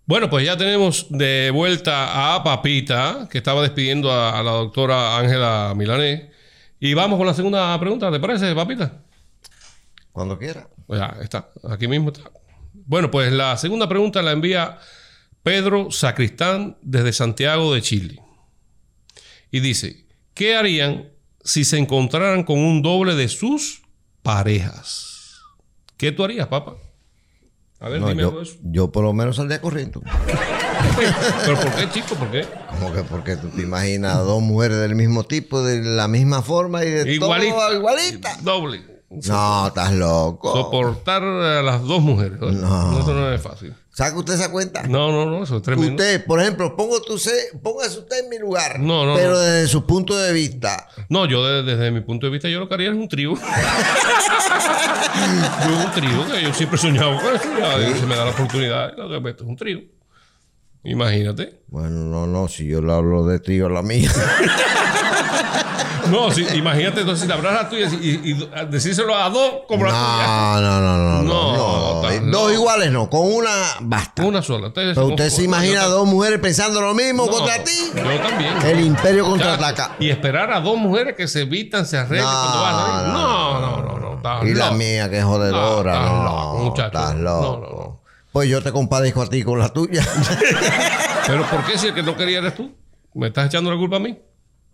Bueno, 0.05 0.29
pues 0.29 0.45
ya 0.45 0.57
tenemos 0.57 1.07
de 1.09 1.51
vuelta 1.53 2.35
a 2.35 2.43
Papita, 2.43 3.27
que 3.29 3.37
estaba 3.37 3.61
despidiendo 3.61 4.11
a, 4.11 4.39
a 4.39 4.43
la 4.43 4.51
doctora 4.51 5.17
Ángela 5.17 5.73
Milanés. 5.75 6.29
Y 6.79 6.93
vamos 6.93 7.17
con 7.17 7.27
la 7.27 7.33
segunda 7.33 7.79
pregunta, 7.79 8.11
¿te 8.11 8.19
parece, 8.19 8.55
Papita? 8.55 9.03
Cuando 10.11 10.39
quiera. 10.39 10.67
Pues 10.87 10.99
ya 10.99 11.15
está, 11.21 11.51
aquí 11.69 11.87
mismo 11.87 12.09
está. 12.09 12.31
Bueno, 12.73 13.11
pues 13.11 13.31
la 13.31 13.55
segunda 13.57 13.87
pregunta 13.87 14.23
la 14.23 14.31
envía 14.31 14.79
Pedro 15.43 15.91
Sacristán 15.91 16.77
desde 16.81 17.13
Santiago 17.13 17.73
de 17.73 17.81
Chile. 17.81 18.21
Y 19.51 19.59
dice, 19.59 20.07
¿qué 20.33 20.55
harían 20.55 21.09
si 21.49 21.65
se 21.65 21.77
encontraran 21.79 22.43
con 22.43 22.59
un 22.59 22.81
doble 22.83 23.15
de 23.15 23.27
sus 23.27 23.81
parejas? 24.21 25.39
¿Qué 25.97 26.11
tú 26.11 26.23
harías, 26.23 26.47
papá? 26.47 26.75
A 27.79 27.89
ver, 27.89 28.01
No, 28.01 28.09
dime 28.09 28.21
yo, 28.21 28.41
eso. 28.41 28.55
yo 28.61 28.91
por 28.91 29.03
lo 29.03 29.13
menos 29.13 29.37
saldría 29.37 29.59
corriendo. 29.59 30.01
¿Pero 31.45 31.59
por 31.59 31.73
qué, 31.75 31.89
chico? 31.91 32.15
¿Por 32.15 32.29
qué? 32.29 32.45
Como 32.69 32.93
que 32.93 33.03
porque 33.03 33.35
tú 33.35 33.47
te 33.49 33.63
imaginas 33.63 34.17
dos 34.17 34.41
mujeres 34.41 34.77
del 34.79 34.93
mismo 34.95 35.23
tipo, 35.23 35.61
de 35.63 35.81
la 35.81 36.07
misma 36.07 36.41
forma 36.41 36.83
y 36.85 36.89
de 36.89 37.13
Igualita. 37.13 37.55
todo 37.55 37.73
igualita. 37.73 38.37
Doble. 38.41 38.98
No, 39.11 39.67
estás 39.67 39.91
loco. 39.93 40.53
Soportar 40.53 41.23
a 41.23 41.61
las 41.63 41.81
dos 41.83 41.99
mujeres. 42.01 42.39
No. 42.39 42.99
Eso 42.99 43.13
no 43.13 43.31
es 43.33 43.41
fácil. 43.41 43.73
¿Saca 43.91 44.15
usted 44.17 44.35
esa 44.35 44.51
cuenta? 44.51 44.83
No, 44.83 45.11
no, 45.11 45.25
no, 45.25 45.43
eso 45.43 45.57
es 45.57 45.63
tremendo. 45.63 45.91
Usted, 46.01 46.23
por 46.25 46.39
ejemplo, 46.39 46.75
pongo 46.75 46.97
se- 47.17 47.57
póngase 47.61 47.99
usted 47.99 48.23
en 48.23 48.29
mi 48.29 48.37
lugar. 48.37 48.79
No, 48.79 49.05
no, 49.05 49.15
Pero 49.15 49.31
no. 49.31 49.39
desde 49.39 49.67
su 49.67 49.85
punto 49.85 50.15
de 50.15 50.31
vista. 50.31 50.87
No, 51.09 51.25
yo 51.25 51.43
de- 51.45 51.63
desde, 51.63 51.89
mi 51.91 52.01
punto 52.01 52.27
de 52.27 52.31
vista, 52.31 52.47
yo 52.49 52.59
lo 52.59 52.69
que 52.69 52.75
haría 52.75 52.89
es 52.91 52.95
un 52.95 53.09
trío. 53.09 53.33
yo 53.35 53.39
un 55.85 55.91
trío, 55.91 56.27
que 56.31 56.41
yo 56.43 56.53
siempre 56.53 56.77
he 56.77 56.81
soñado 56.81 57.19
con 57.19 57.35
eso. 57.35 57.45
Ya, 57.59 57.97
Se 57.97 58.05
me 58.05 58.15
da 58.15 58.25
la 58.25 58.31
oportunidad, 58.31 58.95
lo 58.95 59.09
que 59.09 59.19
meto 59.19 59.43
es 59.43 59.49
un 59.49 59.55
trío. 59.57 59.79
Imagínate. 60.83 61.61
Bueno, 61.67 62.05
no, 62.05 62.25
no, 62.27 62.47
si 62.47 62.67
yo 62.67 62.81
le 62.81 62.93
hablo 62.93 63.25
de 63.25 63.39
tío 63.39 63.65
a 63.65 63.69
la 63.69 63.81
mía. 63.81 64.09
No, 66.11 66.31
si, 66.31 66.41
imagínate 66.55 67.01
entonces 67.01 67.21
si 67.21 67.27
te 67.27 67.33
abras 67.33 67.53
la 67.53 67.69
tuya 67.69 67.87
y, 68.01 68.31
y- 68.31 68.49
decírselo 68.69 69.15
a 69.15 69.29
dos 69.29 69.61
como 69.67 69.85
la 69.85 69.91
No, 69.91 70.61
no, 70.61 70.79
no, 70.81 70.97
no. 70.97 71.23
No, 71.23 71.55
no, 72.01 72.09
está 72.09 72.19
Dos 72.25 72.31
loco. 72.31 72.51
iguales 72.51 72.91
no, 72.91 73.09
con 73.09 73.31
una 73.33 73.49
basta. 73.81 74.13
tuya. 74.15 74.27
Una 74.27 74.41
sola. 74.41 74.67
Ustedes 74.67 74.95
Pero 74.95 75.07
usted 75.07 75.29
se 75.29 75.43
imagina 75.43 75.83
tam- 75.85 75.89
dos 75.89 76.07
mujeres 76.07 76.39
pensando 76.39 76.81
lo 76.81 76.93
mismo 76.93 77.25
No, 77.25 77.31
contra 77.31 77.63
ti. 77.63 77.71
Yo 77.95 78.19
también. 78.21 78.53
El 78.65 78.79
imperio 78.81 79.25
contraataca. 79.25 79.95
Y 79.99 80.09
esperar 80.09 80.51
a 80.53 80.59
dos 80.61 80.77
mujeres 80.77 81.15
que 81.15 81.27
se 81.27 81.45
vistan, 81.45 81.85
se 81.85 81.97
arreglen 81.97 82.23
No, 82.25 82.31
cuando 82.41 82.61
van 82.61 82.75
a 82.75 83.07
no, 83.07 83.13
No, 83.13 83.59
no, 83.61 83.81
no, 83.83 83.99
no. 83.99 84.15
estás 84.17 84.43
Y 84.45 84.53
la 84.53 84.71
mía, 84.71 85.09
que 85.09 85.19
es 85.19 85.23
jodedora. 85.23 85.93
No, 85.93 86.07
estás 86.07 86.11
No, 86.11 86.23
loco, 86.23 86.57
muchacho. 86.63 86.87
Estás 86.87 87.15
No, 87.15 87.21
loco. 87.41 87.59
no, 87.59 87.77
no. 87.83 87.99
Pues 88.31 88.47
yo 88.49 88.61
te 88.61 88.71
compadezco 88.71 89.21
a 89.23 89.27
ti 89.29 89.43
con 89.43 89.59
la 89.59 89.69
tuya. 89.69 90.05
Pero 91.27 91.43
¿por 91.49 91.63
qué 91.65 91.77
si 91.77 91.87
el 91.87 91.93
que 91.95 92.03
no 92.03 92.15
quería 92.15 92.39
eres 92.39 92.55
tú? 92.55 92.75
¿Me 93.13 93.27
estás 93.27 93.47
echando 93.47 93.71
la 93.71 93.77
culpa 93.77 93.95
a 93.97 93.99
mí? 93.99 94.17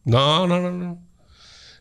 No, 0.04 0.46
no, 0.48 0.60
no, 0.60 0.72
no. 0.72 0.98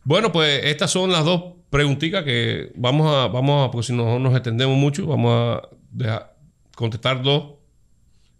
Bueno, 0.04 0.30
pues 0.32 0.64
estas 0.64 0.90
son 0.90 1.10
las 1.10 1.24
dos 1.24 1.42
preguntitas 1.70 2.22
que 2.24 2.72
vamos 2.76 3.12
a, 3.14 3.26
vamos 3.28 3.66
a, 3.66 3.70
porque 3.70 3.86
si 3.86 3.92
no 3.92 4.18
nos 4.18 4.34
extendemos 4.34 4.76
mucho, 4.76 5.06
vamos 5.06 5.32
a 5.32 5.68
dejar- 5.90 6.34
contestar 6.76 7.22
dos 7.22 7.54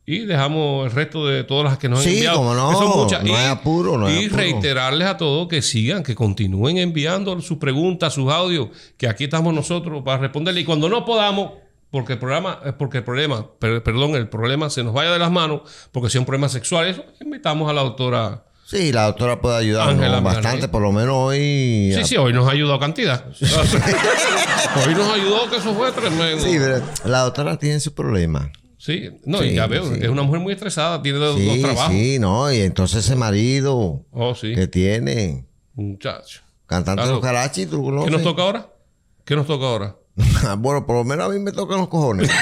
y 0.07 0.21
dejamos 0.27 0.85
el 0.87 0.93
resto 0.93 1.27
de 1.27 1.45
todas 1.45 1.65
las 1.65 1.79
que 1.79 1.89
nos 1.89 2.01
han 2.01 2.05
Sí, 2.05 2.17
enviado. 2.17 2.37
cómo 2.39 2.55
no. 2.55 2.69
que 2.69 2.75
son 2.77 2.89
muchas. 2.99 3.23
No 3.25 3.31
y, 3.31 3.33
hay 3.33 3.47
apuro, 3.47 3.97
no 3.97 4.07
hay 4.07 4.15
y 4.15 4.25
apuro. 4.27 4.37
reiterarles 4.43 5.09
a 5.09 5.17
todos 5.17 5.49
que 5.49 5.63
sigan, 5.63 6.03
que 6.03 6.15
continúen 6.15 6.77
enviando 6.77 7.41
sus 7.41 7.57
preguntas, 7.59 8.13
sus 8.13 8.31
audios, 8.31 8.69
que 8.99 9.09
aquí 9.09 9.25
estamos 9.25 9.55
nosotros 9.55 10.03
para 10.05 10.19
responderle. 10.19 10.61
Y 10.61 10.65
cuando 10.65 10.91
no 10.91 11.07
podamos, 11.07 11.53
porque 11.91 12.13
el 12.15 12.19
programa, 12.19 12.61
es 12.67 12.75
porque 12.75 12.99
el 12.99 13.05
problema, 13.05 13.47
per- 13.59 13.83
perdón, 13.83 14.15
el 14.17 14.29
problema 14.29 14.69
se 14.69 14.85
nos 14.85 14.93
vaya 14.93 15.11
de 15.13 15.19
las 15.19 15.31
manos, 15.31 15.63
porque 15.91 16.11
si 16.11 16.19
es 16.19 16.21
un 16.21 16.27
problema 16.27 16.51
sexual, 16.51 16.87
eso, 16.87 17.03
invitamos 17.23 17.71
a 17.71 17.73
la 17.73 17.83
doctora. 17.83 18.45
Sí, 18.67 18.93
la 18.93 19.05
doctora 19.05 19.41
puede 19.41 19.57
ayudarnos 19.59 20.23
bastante, 20.23 20.69
por 20.69 20.83
lo 20.83 20.91
menos 20.91 21.15
hoy. 21.15 21.93
Sí, 21.95 22.05
sí, 22.05 22.17
hoy 22.17 22.33
nos 22.33 22.49
ha 22.49 22.53
ayudado 22.53 22.79
cantidad. 22.81 23.25
hoy 24.87 24.95
nos 24.95 25.13
ayudó, 25.13 25.51
que 25.51 25.57
eso 25.57 25.75
fue 25.75 25.93
tremendo. 25.93 26.43
Sí, 26.43 26.57
pero 26.59 26.83
la 27.05 27.21
doctora 27.21 27.59
tiene 27.59 27.79
su 27.81 27.95
problema. 27.95 28.51
Sí, 28.79 29.11
no, 29.25 29.43
y 29.43 29.55
ya 29.55 29.67
veo, 29.67 29.85
sí. 29.95 30.01
es 30.03 30.09
una 30.09 30.23
mujer 30.23 30.41
muy 30.41 30.53
estresada, 30.53 31.01
tiene 31.01 31.19
dos, 31.19 31.37
dos 31.43 31.55
Sí, 31.55 31.63
trabajos. 31.63 31.93
sí, 31.93 32.19
no. 32.19 32.53
Y 32.53 32.61
entonces 32.61 33.05
ese 33.05 33.17
marido 33.17 34.05
Oh, 34.13 34.35
que 34.41 34.67
tiene, 34.67 35.47
muchacho. 35.75 36.41
cantante 36.67 37.01
de 37.03 37.07
Claro. 37.07 37.15
los 37.17 37.25
Karachi, 37.25 37.67
¿tú 37.67 37.91
lo 37.91 38.05
¿Qué 38.05 38.11
nos 38.11 38.23
toca 38.23 38.43
ahora? 38.43 38.69
¿Qué 39.25 39.37
nos 39.37 39.47
toca 39.47 39.65
ahora? 39.67 39.97
bueno, 40.59 40.87
por 40.87 40.97
lo 40.97 41.05
menos 41.05 41.27
a 41.27 41.33
mí 41.33 41.39
me 41.39 41.53
tocan 41.53 41.79
los 41.79 41.89
cojones. 41.89 42.31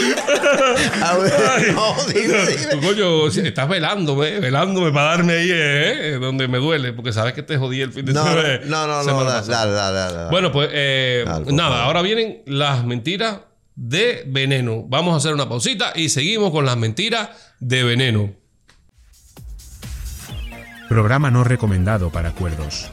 a 1.02 1.16
ver, 1.18 1.74
no, 1.74 1.94
dime, 2.06 2.38
dime. 2.46 2.86
Coño, 2.86 3.30
si 3.30 3.40
estás 3.40 3.68
velándome, 3.68 4.40
velándome 4.40 4.92
para 4.92 5.10
darme 5.10 5.32
ahí, 5.34 5.50
eh, 5.52 6.18
donde 6.20 6.48
me 6.48 6.58
duele, 6.58 6.92
porque 6.92 7.12
sabes 7.12 7.34
que 7.34 7.42
te 7.42 7.56
jodí 7.58 7.80
el 7.82 7.92
fin 7.92 8.04
de 8.06 8.12
No, 8.12 8.24
semana. 8.24 8.60
no, 8.64 8.86
no, 8.86 8.96
no, 8.98 9.04
semana 9.04 9.30
dale, 9.30 9.40
pasada. 9.46 9.58
dale, 9.66 9.72
dale, 9.72 9.96
dale, 9.98 10.14
dale. 10.16 10.30
Bueno, 10.30 10.52
pues 10.52 10.70
eh, 10.72 11.24
nada, 11.26 11.70
favor. 11.70 11.84
ahora 11.86 12.02
vienen 12.02 12.42
las 12.46 12.84
mentiras 12.84 13.40
de 13.74 14.24
veneno. 14.26 14.84
Vamos 14.88 15.14
a 15.14 15.16
hacer 15.18 15.34
una 15.34 15.48
pausita 15.48 15.92
y 15.94 16.08
seguimos 16.08 16.50
con 16.50 16.64
las 16.64 16.76
mentiras 16.76 17.30
de 17.60 17.82
veneno. 17.84 18.30
Programa 20.88 21.30
no 21.30 21.44
recomendado 21.44 22.10
para 22.10 22.32
cuerdos. 22.32 22.88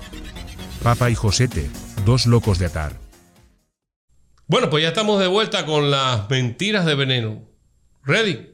Papa 0.84 1.10
y 1.10 1.16
Josete, 1.16 1.70
dos 2.06 2.28
locos 2.28 2.60
de 2.60 2.68
atar. 2.68 2.94
Bueno, 4.50 4.70
pues 4.70 4.82
ya 4.82 4.90
estamos 4.90 5.20
de 5.20 5.28
vuelta 5.28 5.66
con 5.66 5.92
las 5.92 6.30
mentiras 6.30 6.86
de 6.86 6.96
veneno. 6.96 7.42
¿Ready? 8.06 8.48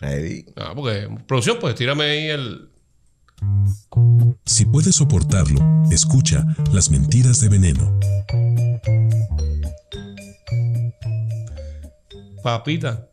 Ready. 0.00 0.46
Ah, 0.56 0.72
porque 0.74 1.06
producción, 1.26 1.58
pues 1.60 1.74
tírame 1.74 2.04
ahí 2.04 2.28
el. 2.28 2.70
Si 4.46 4.64
puedes 4.64 4.96
soportarlo, 4.96 5.60
escucha 5.90 6.46
las 6.72 6.90
mentiras 6.90 7.42
de 7.42 7.50
veneno. 7.50 8.00
Papita, 12.42 13.10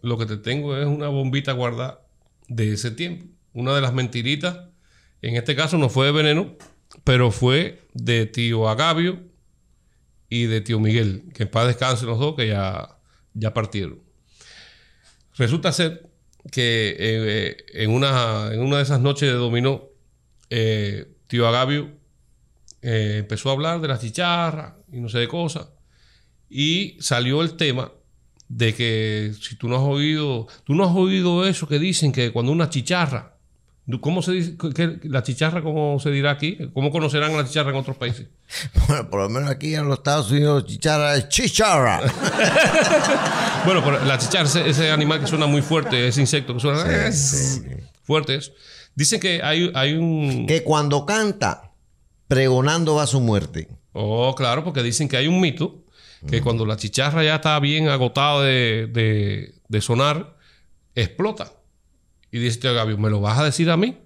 lo 0.00 0.16
que 0.18 0.26
te 0.26 0.36
tengo 0.36 0.76
es 0.76 0.86
una 0.86 1.08
bombita 1.08 1.50
guardada 1.50 2.02
de 2.46 2.72
ese 2.72 2.92
tiempo. 2.92 3.26
Una 3.52 3.74
de 3.74 3.80
las 3.80 3.92
mentiritas, 3.92 4.60
en 5.22 5.34
este 5.34 5.56
caso 5.56 5.76
no 5.76 5.88
fue 5.88 6.06
de 6.06 6.12
veneno, 6.12 6.54
pero 7.02 7.32
fue 7.32 7.82
de 7.94 8.26
tío 8.26 8.68
Agavio 8.68 9.31
y 10.32 10.46
de 10.46 10.62
tío 10.62 10.80
Miguel, 10.80 11.24
que 11.34 11.42
en 11.42 11.50
paz 11.50 11.66
descansen 11.66 12.08
los 12.08 12.18
dos, 12.18 12.34
que 12.34 12.48
ya, 12.48 12.96
ya 13.34 13.52
partieron. 13.52 14.00
Resulta 15.36 15.72
ser 15.72 16.08
que 16.50 16.96
eh, 16.98 17.56
en, 17.74 17.90
una, 17.90 18.50
en 18.50 18.60
una 18.60 18.78
de 18.78 18.82
esas 18.82 19.00
noches 19.00 19.28
de 19.28 19.34
dominó, 19.34 19.90
eh, 20.48 21.06
tío 21.26 21.46
Agavio 21.46 21.90
eh, 22.80 23.16
empezó 23.18 23.50
a 23.50 23.52
hablar 23.52 23.82
de 23.82 23.88
las 23.88 24.00
chicharras 24.00 24.72
y 24.90 25.00
no 25.00 25.10
sé 25.10 25.18
de 25.18 25.28
cosas. 25.28 25.68
Y 26.48 26.96
salió 26.98 27.42
el 27.42 27.58
tema 27.58 27.92
de 28.48 28.74
que 28.74 29.34
si 29.38 29.56
tú 29.56 29.68
no 29.68 29.76
has 29.76 29.82
oído, 29.82 30.46
tú 30.64 30.74
no 30.74 30.84
has 30.84 30.96
oído 30.96 31.46
eso 31.46 31.68
que 31.68 31.78
dicen 31.78 32.10
que 32.10 32.32
cuando 32.32 32.52
una 32.52 32.70
chicharra, 32.70 33.31
¿cómo 34.00 34.22
se 34.22 34.32
dice? 34.32 34.56
¿Qué- 34.74 35.00
la 35.04 35.22
chicharra, 35.22 35.62
cómo 35.62 35.98
se 36.00 36.10
dirá 36.10 36.30
aquí? 36.30 36.58
¿Cómo 36.72 36.90
conocerán 36.90 37.36
la 37.36 37.44
chicharra 37.44 37.70
en 37.70 37.76
otros 37.76 37.96
países? 37.96 38.26
Bueno, 38.88 39.10
por 39.10 39.20
lo 39.22 39.28
menos 39.28 39.50
aquí 39.50 39.74
en 39.74 39.88
los 39.88 39.98
Estados 39.98 40.30
Unidos, 40.30 40.66
chicharra 40.66 41.16
es 41.16 41.28
chicharra. 41.28 42.00
Bueno, 43.64 43.80
pero 43.84 44.04
la 44.04 44.18
chicharra, 44.18 44.44
ese, 44.46 44.68
ese 44.68 44.90
animal 44.90 45.20
que 45.20 45.26
suena 45.28 45.46
muy 45.46 45.62
fuerte, 45.62 46.08
ese 46.08 46.20
insecto 46.20 46.54
que 46.54 46.60
suena 46.60 46.84
fuerte, 48.02 48.34
es. 48.34 48.52
Dicen 48.94 49.20
que 49.20 49.40
hay, 49.42 49.70
hay 49.74 49.92
un... 49.94 50.46
que 50.48 50.64
cuando 50.64 51.06
canta, 51.06 51.70
pregonando 52.26 52.96
va 52.96 53.06
su 53.06 53.20
muerte. 53.20 53.68
Oh, 53.92 54.34
claro, 54.34 54.64
porque 54.64 54.82
dicen 54.82 55.08
que 55.08 55.16
hay 55.16 55.28
un 55.28 55.40
mito 55.40 55.84
que 56.28 56.40
cuando 56.40 56.66
la 56.66 56.76
chicharra 56.76 57.22
ya 57.24 57.36
está 57.36 57.58
bien 57.60 57.88
agotada 57.88 58.42
de, 58.42 58.88
de- 58.92 59.54
de 59.68 59.80
sonar, 59.80 60.36
explota. 60.94 61.52
Y 62.32 62.38
dice 62.38 62.58
tío 62.58 62.70
Agavio, 62.70 62.98
¿me 62.98 63.10
lo 63.10 63.20
vas 63.20 63.38
a 63.38 63.44
decir 63.44 63.70
a 63.70 63.76
mí? 63.76 63.98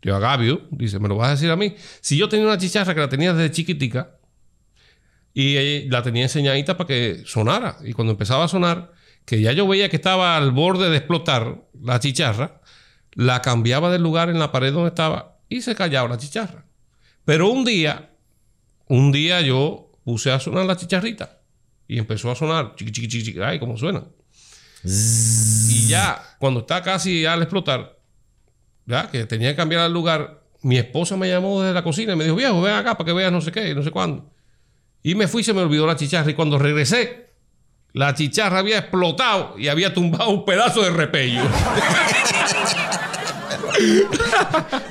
Tío 0.00 0.16
Agavio 0.16 0.68
dice, 0.70 0.98
¿me 1.00 1.08
lo 1.08 1.16
vas 1.16 1.28
a 1.28 1.30
decir 1.32 1.50
a 1.50 1.56
mí? 1.56 1.74
Si 2.00 2.16
yo 2.16 2.28
tenía 2.28 2.46
una 2.46 2.56
chicharra 2.56 2.94
que 2.94 3.00
la 3.00 3.08
tenía 3.08 3.34
desde 3.34 3.52
chiquitica 3.52 4.16
y 5.34 5.88
la 5.88 6.02
tenía 6.02 6.22
enseñadita 6.22 6.76
para 6.76 6.86
que 6.86 7.22
sonara. 7.26 7.78
Y 7.84 7.92
cuando 7.94 8.12
empezaba 8.12 8.44
a 8.44 8.48
sonar, 8.48 8.92
que 9.24 9.40
ya 9.40 9.52
yo 9.52 9.66
veía 9.66 9.88
que 9.88 9.96
estaba 9.96 10.36
al 10.36 10.52
borde 10.52 10.88
de 10.88 10.96
explotar 10.98 11.64
la 11.80 11.98
chicharra, 11.98 12.60
la 13.12 13.42
cambiaba 13.42 13.90
del 13.90 14.02
lugar 14.02 14.30
en 14.30 14.38
la 14.38 14.52
pared 14.52 14.72
donde 14.72 14.88
estaba 14.88 15.38
y 15.48 15.62
se 15.62 15.74
callaba 15.74 16.08
la 16.08 16.18
chicharra. 16.18 16.64
Pero 17.24 17.48
un 17.48 17.64
día, 17.64 18.10
un 18.86 19.10
día 19.10 19.40
yo 19.40 19.90
puse 20.04 20.30
a 20.30 20.38
sonar 20.38 20.64
la 20.66 20.76
chicharrita 20.76 21.40
y 21.88 21.98
empezó 21.98 22.30
a 22.30 22.36
sonar 22.36 22.76
chiqui, 22.76 22.92
chiqui, 22.92 23.08
chiqui. 23.08 23.40
ay, 23.40 23.58
cómo 23.58 23.76
suena. 23.76 24.04
Y 24.84 25.86
ya, 25.88 26.20
cuando 26.38 26.60
está 26.60 26.82
casi 26.82 27.24
al 27.24 27.42
explotar, 27.42 27.98
que 29.10 29.26
tenía 29.26 29.50
que 29.50 29.56
cambiar 29.56 29.86
el 29.86 29.92
lugar, 29.92 30.42
mi 30.62 30.78
esposa 30.78 31.16
me 31.16 31.28
llamó 31.28 31.60
desde 31.62 31.74
la 31.74 31.82
cocina 31.82 32.12
y 32.12 32.16
me 32.16 32.24
dijo, 32.24 32.36
viejo, 32.36 32.60
ven 32.60 32.74
acá 32.74 32.96
para 32.96 33.06
que 33.06 33.12
veas 33.12 33.32
no 33.32 33.40
sé 33.40 33.52
qué, 33.52 33.74
no 33.74 33.82
sé 33.82 33.90
cuándo. 33.90 34.30
Y 35.02 35.14
me 35.14 35.26
fui 35.28 35.42
y 35.42 35.44
se 35.44 35.52
me 35.52 35.62
olvidó 35.62 35.86
la 35.86 35.96
chicharra. 35.96 36.30
Y 36.30 36.34
cuando 36.34 36.58
regresé, 36.58 37.30
la 37.92 38.14
chicharra 38.14 38.58
había 38.60 38.78
explotado 38.78 39.58
y 39.58 39.68
había 39.68 39.92
tumbado 39.92 40.30
un 40.30 40.44
pedazo 40.44 40.82
de 40.82 40.90
repello. 40.90 41.42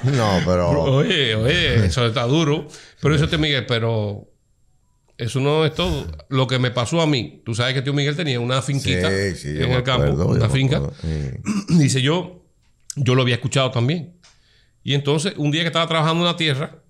No, 0.03 0.39
pero. 0.45 0.69
Oye, 0.71 1.35
oye, 1.35 1.85
eso 1.85 2.05
está 2.05 2.23
duro. 2.23 2.67
Pero 2.99 3.15
eso 3.15 3.29
te 3.29 3.37
Miguel, 3.37 3.65
pero 3.65 4.30
eso 5.21 5.39
no 5.39 5.65
es 5.65 5.75
todo. 5.75 6.07
Lo 6.29 6.47
que 6.47 6.57
me 6.57 6.71
pasó 6.71 6.99
a 6.99 7.05
mí, 7.05 7.43
tú 7.45 7.53
sabes 7.53 7.75
que 7.75 7.83
tío 7.83 7.93
Miguel 7.93 8.15
tenía 8.15 8.39
una 8.39 8.59
finquita 8.63 9.07
Sí, 9.07 9.35
sí, 9.35 9.53
yo 9.53 9.65
en 9.65 9.71
el 9.73 9.83
campo, 9.83 10.03
acuerdo, 10.03 10.27
una 10.29 10.49
finca. 10.49 10.81
Sí. 10.99 11.07
Dice 11.77 12.01
yo, 12.01 12.43
yo 12.95 13.13
lo 13.13 13.21
había 13.21 13.35
escuchado 13.35 13.69
también. 13.69 14.15
Y 14.83 14.95
entonces, 14.95 15.35
un 15.37 15.51
día 15.51 15.61
que 15.61 15.67
estaba 15.67 15.85
trabajando 15.85 16.21
en 16.21 16.25
la 16.25 16.37
tierra, 16.37 16.81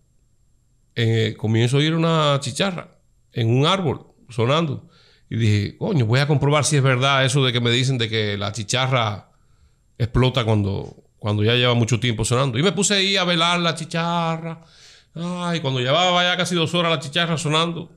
eh, 0.96 1.36
comienzo 1.38 1.76
a 1.76 1.80
oír 1.82 1.94
una 1.94 2.38
chicharra 2.40 3.00
en 3.34 3.50
un 3.50 3.66
árbol 3.66 4.08
sonando. 4.30 4.88
Y 5.30 5.36
dije, 5.36 5.78
coño, 5.78 6.06
voy 6.06 6.22
a 6.22 6.28
comprobar 6.28 6.64
si 6.64 6.78
es 6.78 6.84
verdad 6.84 7.26
eso 7.26 7.44
de 7.44 7.52
que 7.52 7.60
me 7.60 7.70
dicen 7.70 7.98
de 7.98 8.08
que 8.08 8.38
la 8.38 8.54
chicharra 8.54 9.30
explota 9.98 10.46
cuando, 10.46 11.04
cuando 11.20 11.44
ya 11.44 11.56
lleva 11.56 11.74
mucho 11.74 12.00
tiempo 12.00 12.24
sonando. 12.24 12.58
Y 12.58 12.64
me 12.64 12.72
puse 12.72 12.94
ahí 12.94 13.18
a 13.18 13.26
velar 13.26 13.60
la 13.60 13.76
chicharra. 13.76 14.64
Ay, 15.16 15.60
cuando 15.60 15.82
llevaba 15.82 16.24
ya 16.24 16.38
casi 16.38 16.56
dos 16.56 16.74
horas 16.74 16.94
la 16.94 17.00
chicharra 17.00 17.38
sonando, 17.38 17.92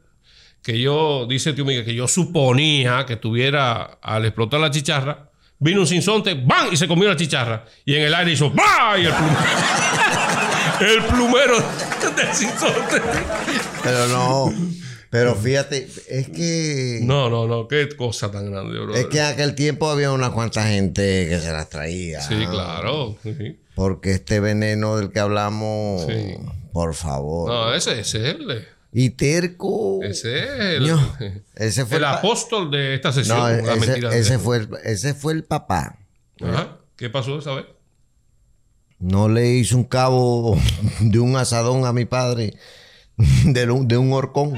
que 0.64 0.80
yo, 0.80 1.26
dice 1.28 1.52
tío 1.52 1.64
Miguel, 1.64 1.84
que 1.84 1.94
yo 1.94 2.08
suponía 2.08 3.04
que 3.06 3.16
tuviera 3.16 3.98
al 4.02 4.24
explotar 4.24 4.58
la 4.60 4.70
chicharra, 4.70 5.30
vino 5.58 5.80
un 5.82 5.86
sinsonte, 5.86 6.34
¡bam! 6.34 6.68
y 6.72 6.76
se 6.76 6.88
comió 6.88 7.08
la 7.08 7.16
chicharra. 7.16 7.64
Y 7.84 7.94
en 7.94 8.02
el 8.02 8.14
aire 8.14 8.32
hizo 8.32 8.50
¡bam! 8.50 9.00
y 9.00 9.04
el 9.06 9.12
plumero, 9.12 10.80
el 10.80 11.02
plumero 11.14 11.56
del 12.16 12.34
sinsonte. 12.34 13.02
Pero 13.82 14.08
no. 14.08 14.52
Pero 15.10 15.36
fíjate, 15.36 15.86
es 16.08 16.28
que. 16.30 16.98
No, 17.02 17.30
no, 17.30 17.46
no, 17.46 17.68
qué 17.68 17.88
cosa 17.96 18.32
tan 18.32 18.50
grande, 18.50 18.76
bro. 18.80 18.94
Es 18.96 19.06
que 19.06 19.18
en 19.18 19.26
aquel 19.26 19.54
tiempo 19.54 19.88
había 19.88 20.10
una 20.10 20.30
cuanta 20.30 20.66
gente 20.66 21.28
que 21.28 21.38
se 21.38 21.52
las 21.52 21.68
traía. 21.68 22.20
Sí, 22.20 22.34
claro. 22.50 23.16
sí. 23.22 23.58
Porque 23.76 24.12
este 24.12 24.40
veneno 24.40 24.96
del 24.96 25.12
que 25.12 25.20
hablamos, 25.20 26.06
Sí. 26.06 26.34
por 26.72 26.94
favor. 26.94 27.48
No, 27.48 27.74
ese, 27.74 28.00
ese 28.00 28.28
es 28.30 28.34
el. 28.34 28.66
Y 28.96 29.10
terco. 29.10 29.98
Ese 30.04 30.44
es 30.44 30.50
el, 30.76 30.86
No, 30.86 31.16
ese 31.56 31.84
fue 31.84 31.98
el 31.98 32.04
apóstol 32.04 32.70
de 32.70 32.94
esta 32.94 33.12
sesión. 33.12 33.36
No, 33.38 33.48
ese, 33.48 34.38
fue 34.38 34.58
el, 34.58 34.68
ese 34.84 35.14
fue 35.14 35.32
el 35.32 35.42
papá. 35.44 35.98
Ajá. 36.40 36.78
¿Qué 36.96 37.10
pasó 37.10 37.38
esa 37.38 37.54
vez? 37.54 37.66
No 39.00 39.28
le 39.28 39.48
hizo 39.50 39.76
un 39.76 39.82
cabo 39.84 40.56
de 41.00 41.18
un 41.18 41.34
asadón 41.36 41.84
a 41.86 41.92
mi 41.92 42.04
padre 42.04 42.54
de, 43.44 43.70
un, 43.70 43.88
de 43.88 43.96
un 43.98 44.12
horcón. 44.12 44.54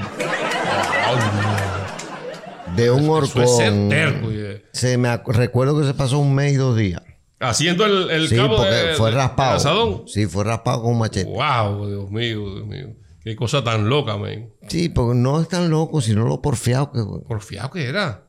De 2.75 2.91
un 2.91 3.05
Eso 3.23 3.41
es 3.41 3.57
ser 3.57 3.71
horcón. 3.71 3.89
terco. 3.89 4.27
Se 4.71 4.97
me 4.97 5.17
recuerdo 5.17 5.79
que 5.79 5.87
se 5.87 5.93
pasó 5.93 6.19
un 6.19 6.35
mes 6.35 6.53
y 6.53 6.57
dos 6.57 6.77
días. 6.77 7.01
Haciendo 7.39 7.85
el, 7.85 8.09
el 8.11 8.27
Sí, 8.29 8.35
cabo 8.35 8.57
porque 8.57 8.71
de, 8.71 8.93
fue 8.95 9.09
de- 9.09 9.15
raspado. 9.17 9.55
asadón. 9.57 10.03
Sí, 10.07 10.25
fue 10.27 10.43
raspado 10.43 10.83
con 10.83 10.91
un 10.93 10.99
machete. 10.99 11.29
Wow, 11.29 11.87
Dios 11.87 12.11
mío, 12.11 12.53
Dios 12.55 12.65
mío. 12.67 12.89
Qué 13.27 13.35
cosa 13.35 13.61
tan 13.61 13.89
loca, 13.89 14.15
man. 14.15 14.53
Sí, 14.69 14.87
porque 14.87 15.19
no 15.19 15.41
es 15.41 15.49
tan 15.49 15.69
loco, 15.69 15.99
sino 15.99 16.25
lo 16.25 16.41
porfiado 16.41 16.93
que 16.93 17.03
Porfiado 17.27 17.69
que 17.71 17.83
era. 17.83 18.23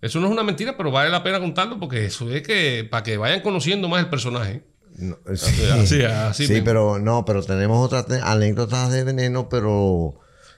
Eso 0.00 0.20
no 0.20 0.26
es 0.26 0.32
una 0.32 0.44
mentira, 0.44 0.76
pero 0.76 0.92
vale 0.92 1.10
la 1.10 1.24
pena 1.24 1.40
contarlo 1.40 1.80
porque 1.80 2.04
eso 2.04 2.30
es 2.30 2.40
que 2.42 2.86
para 2.88 3.02
que 3.02 3.16
vayan 3.16 3.40
conociendo 3.40 3.88
más 3.88 3.98
el 3.98 4.10
personaje. 4.10 4.64
No, 4.96 5.18
Así, 5.26 6.02
así 6.04 6.46
sí, 6.46 6.60
pero 6.64 7.00
no, 7.00 7.24
pero 7.24 7.42
tenemos 7.42 7.84
otras 7.84 8.06
anécdotas 8.22 8.92
de 8.92 9.02
veneno, 9.02 9.48
pero 9.48 10.14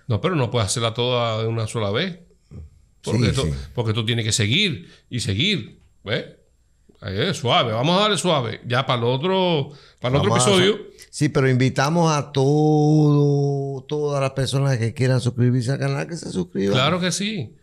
No, 0.09 0.21
pero 0.21 0.35
no 0.37 0.51
puedes 0.51 0.67
hacerla 0.67 0.93
toda 0.93 1.41
de 1.41 1.49
una 1.49 1.67
sola 1.67 1.91
vez. 1.91 2.19
Porque, 3.03 3.21
Sí, 3.21 3.27
esto, 3.29 3.45
sí. 3.45 3.51
porque 3.75 3.95
tú 3.95 4.05
tienes 4.05 4.27
que 4.27 4.33
seguir 4.33 4.91
y 5.09 5.21
seguir. 5.21 5.81
¿Ves? 6.05 6.27
Ahí 7.01 7.19
es, 7.19 7.39
suave. 7.39 7.73
Vamos 7.73 7.97
a 7.99 8.03
darle 8.03 8.19
suave. 8.19 8.61
Ya 8.67 8.85
para 8.85 8.99
el 8.99 9.05
otro, 9.05 9.71
para 10.01 10.17
el 10.17 10.21
otro 10.21 10.37
episodio. 10.37 10.79
Sí, 11.15 11.29
pero 11.29 11.49
invitamos 11.49 12.13
a 12.13 12.33
todo, 12.33 13.83
todas 13.83 14.21
las 14.21 14.33
personas 14.33 14.79
que 14.79 14.93
quieran 14.95 15.21
suscribirse 15.21 15.71
al 15.71 15.79
canal 15.79 16.09
que 16.09 16.17
se 16.17 16.29
suscriban. 16.33 16.75
Claro 16.75 16.99
que 16.99 17.13
sí. 17.13 17.55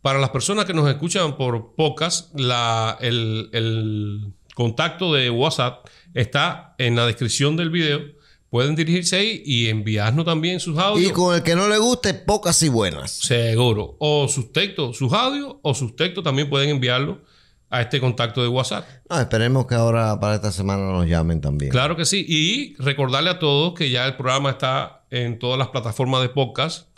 Para 0.00 0.18
las 0.18 0.30
personas 0.30 0.64
que 0.64 0.72
nos 0.72 0.88
escuchan 0.88 1.36
por 1.36 1.74
podcast, 1.74 2.34
la, 2.40 2.96
el, 3.02 3.50
el 3.52 4.32
contacto 4.54 5.12
de 5.12 5.28
WhatsApp 5.28 5.86
está 6.14 6.74
en 6.78 6.96
la 6.96 7.06
descripción 7.06 7.58
del 7.58 7.68
video. 7.68 8.00
Pueden 8.48 8.74
dirigirse 8.74 9.16
ahí 9.16 9.42
y 9.44 9.68
enviarnos 9.68 10.24
también 10.24 10.58
sus 10.58 10.78
audios. 10.78 11.10
Y 11.10 11.12
con 11.12 11.34
el 11.34 11.42
que 11.42 11.56
no 11.56 11.68
le 11.68 11.76
guste, 11.76 12.14
pocas 12.14 12.62
y 12.62 12.70
buenas. 12.70 13.10
Seguro. 13.10 13.96
O 13.98 14.28
sus 14.28 14.50
textos, 14.50 14.96
sus 14.96 15.12
audios 15.12 15.56
o 15.60 15.74
sus 15.74 15.94
textos 15.94 16.24
también 16.24 16.48
pueden 16.48 16.70
enviarlo 16.70 17.20
a 17.70 17.80
este 17.80 18.00
contacto 18.00 18.40
de 18.42 18.48
WhatsApp. 18.48 18.86
No, 19.10 19.18
esperemos 19.20 19.66
que 19.66 19.74
ahora 19.74 20.18
para 20.20 20.36
esta 20.36 20.52
semana 20.52 20.82
nos 20.84 21.06
llamen 21.06 21.40
también. 21.40 21.70
Claro 21.72 21.96
que 21.96 22.04
sí. 22.04 22.24
Y 22.28 22.74
recordarle 22.82 23.30
a 23.30 23.38
todos 23.38 23.74
que 23.74 23.90
ya 23.90 24.06
el 24.06 24.14
programa 24.16 24.50
está 24.50 25.02
en 25.10 25.38
todas 25.38 25.58
las 25.58 25.68
plataformas 25.68 26.22
de 26.22 26.28
podcast. 26.28 26.88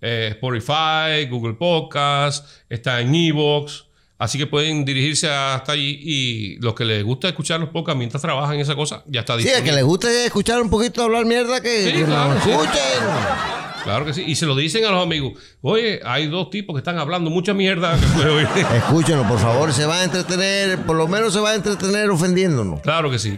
Eh, 0.00 0.28
Spotify, 0.32 1.26
Google 1.30 1.54
Podcast, 1.54 2.46
está 2.68 3.00
en 3.00 3.14
Evox. 3.14 3.86
Así 4.18 4.36
que 4.36 4.46
pueden 4.48 4.84
dirigirse 4.84 5.30
hasta 5.30 5.72
allí 5.72 5.98
y 6.02 6.56
los 6.60 6.74
que 6.74 6.84
les 6.84 7.04
gusta 7.04 7.28
escuchar 7.28 7.60
los 7.60 7.68
podcasts 7.70 7.98
mientras 7.98 8.20
trabajan 8.20 8.56
en 8.56 8.60
esa 8.62 8.74
cosa, 8.74 9.04
ya 9.06 9.20
está 9.20 9.34
Sí, 9.34 9.40
el 9.40 9.44
disponible. 9.44 9.70
que 9.70 9.76
le 9.76 9.82
guste 9.84 10.26
escuchar 10.26 10.60
un 10.60 10.68
poquito 10.70 11.04
hablar 11.04 11.24
mierda, 11.24 11.60
que, 11.60 11.84
Sí, 11.84 11.92
que 11.92 12.04
claro, 12.04 12.34
nos 12.34 12.42
sí. 12.42 12.50
escuchen. 12.50 13.67
Claro 13.84 14.04
que 14.04 14.12
sí. 14.12 14.24
Y 14.26 14.34
se 14.36 14.46
lo 14.46 14.54
dicen 14.54 14.84
a 14.84 14.90
los 14.90 15.02
amigos. 15.02 15.32
Oye, 15.62 16.00
hay 16.04 16.26
dos 16.26 16.50
tipos 16.50 16.74
que 16.74 16.78
están 16.78 16.98
hablando 16.98 17.30
mucha 17.30 17.54
mierda 17.54 17.98
que. 17.98 18.76
Escúchenlo, 18.76 19.26
por 19.26 19.38
favor, 19.38 19.72
se 19.72 19.86
va 19.86 20.00
a 20.00 20.04
entretener, 20.04 20.78
por 20.84 20.96
lo 20.96 21.08
menos 21.08 21.32
se 21.32 21.40
va 21.40 21.50
a 21.50 21.54
entretener 21.54 22.10
ofendiéndonos. 22.10 22.80
claro 22.80 23.10
que 23.10 23.18
sí. 23.18 23.36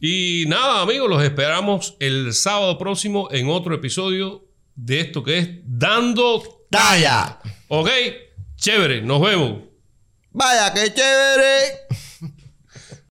Y 0.00 0.44
nada, 0.48 0.82
amigos, 0.82 1.08
los 1.08 1.22
esperamos 1.22 1.96
el 2.00 2.34
sábado 2.34 2.78
próximo 2.78 3.28
en 3.30 3.48
otro 3.48 3.74
episodio 3.74 4.44
de 4.74 5.00
esto 5.00 5.22
que 5.22 5.38
es 5.38 5.48
Dando. 5.64 6.42
¡Talla! 6.70 7.38
Ok, 7.68 7.88
chévere, 8.56 9.02
nos 9.02 9.20
vemos. 9.20 9.58
Vaya, 10.32 10.72
qué 10.74 10.92
chévere. 10.92 12.03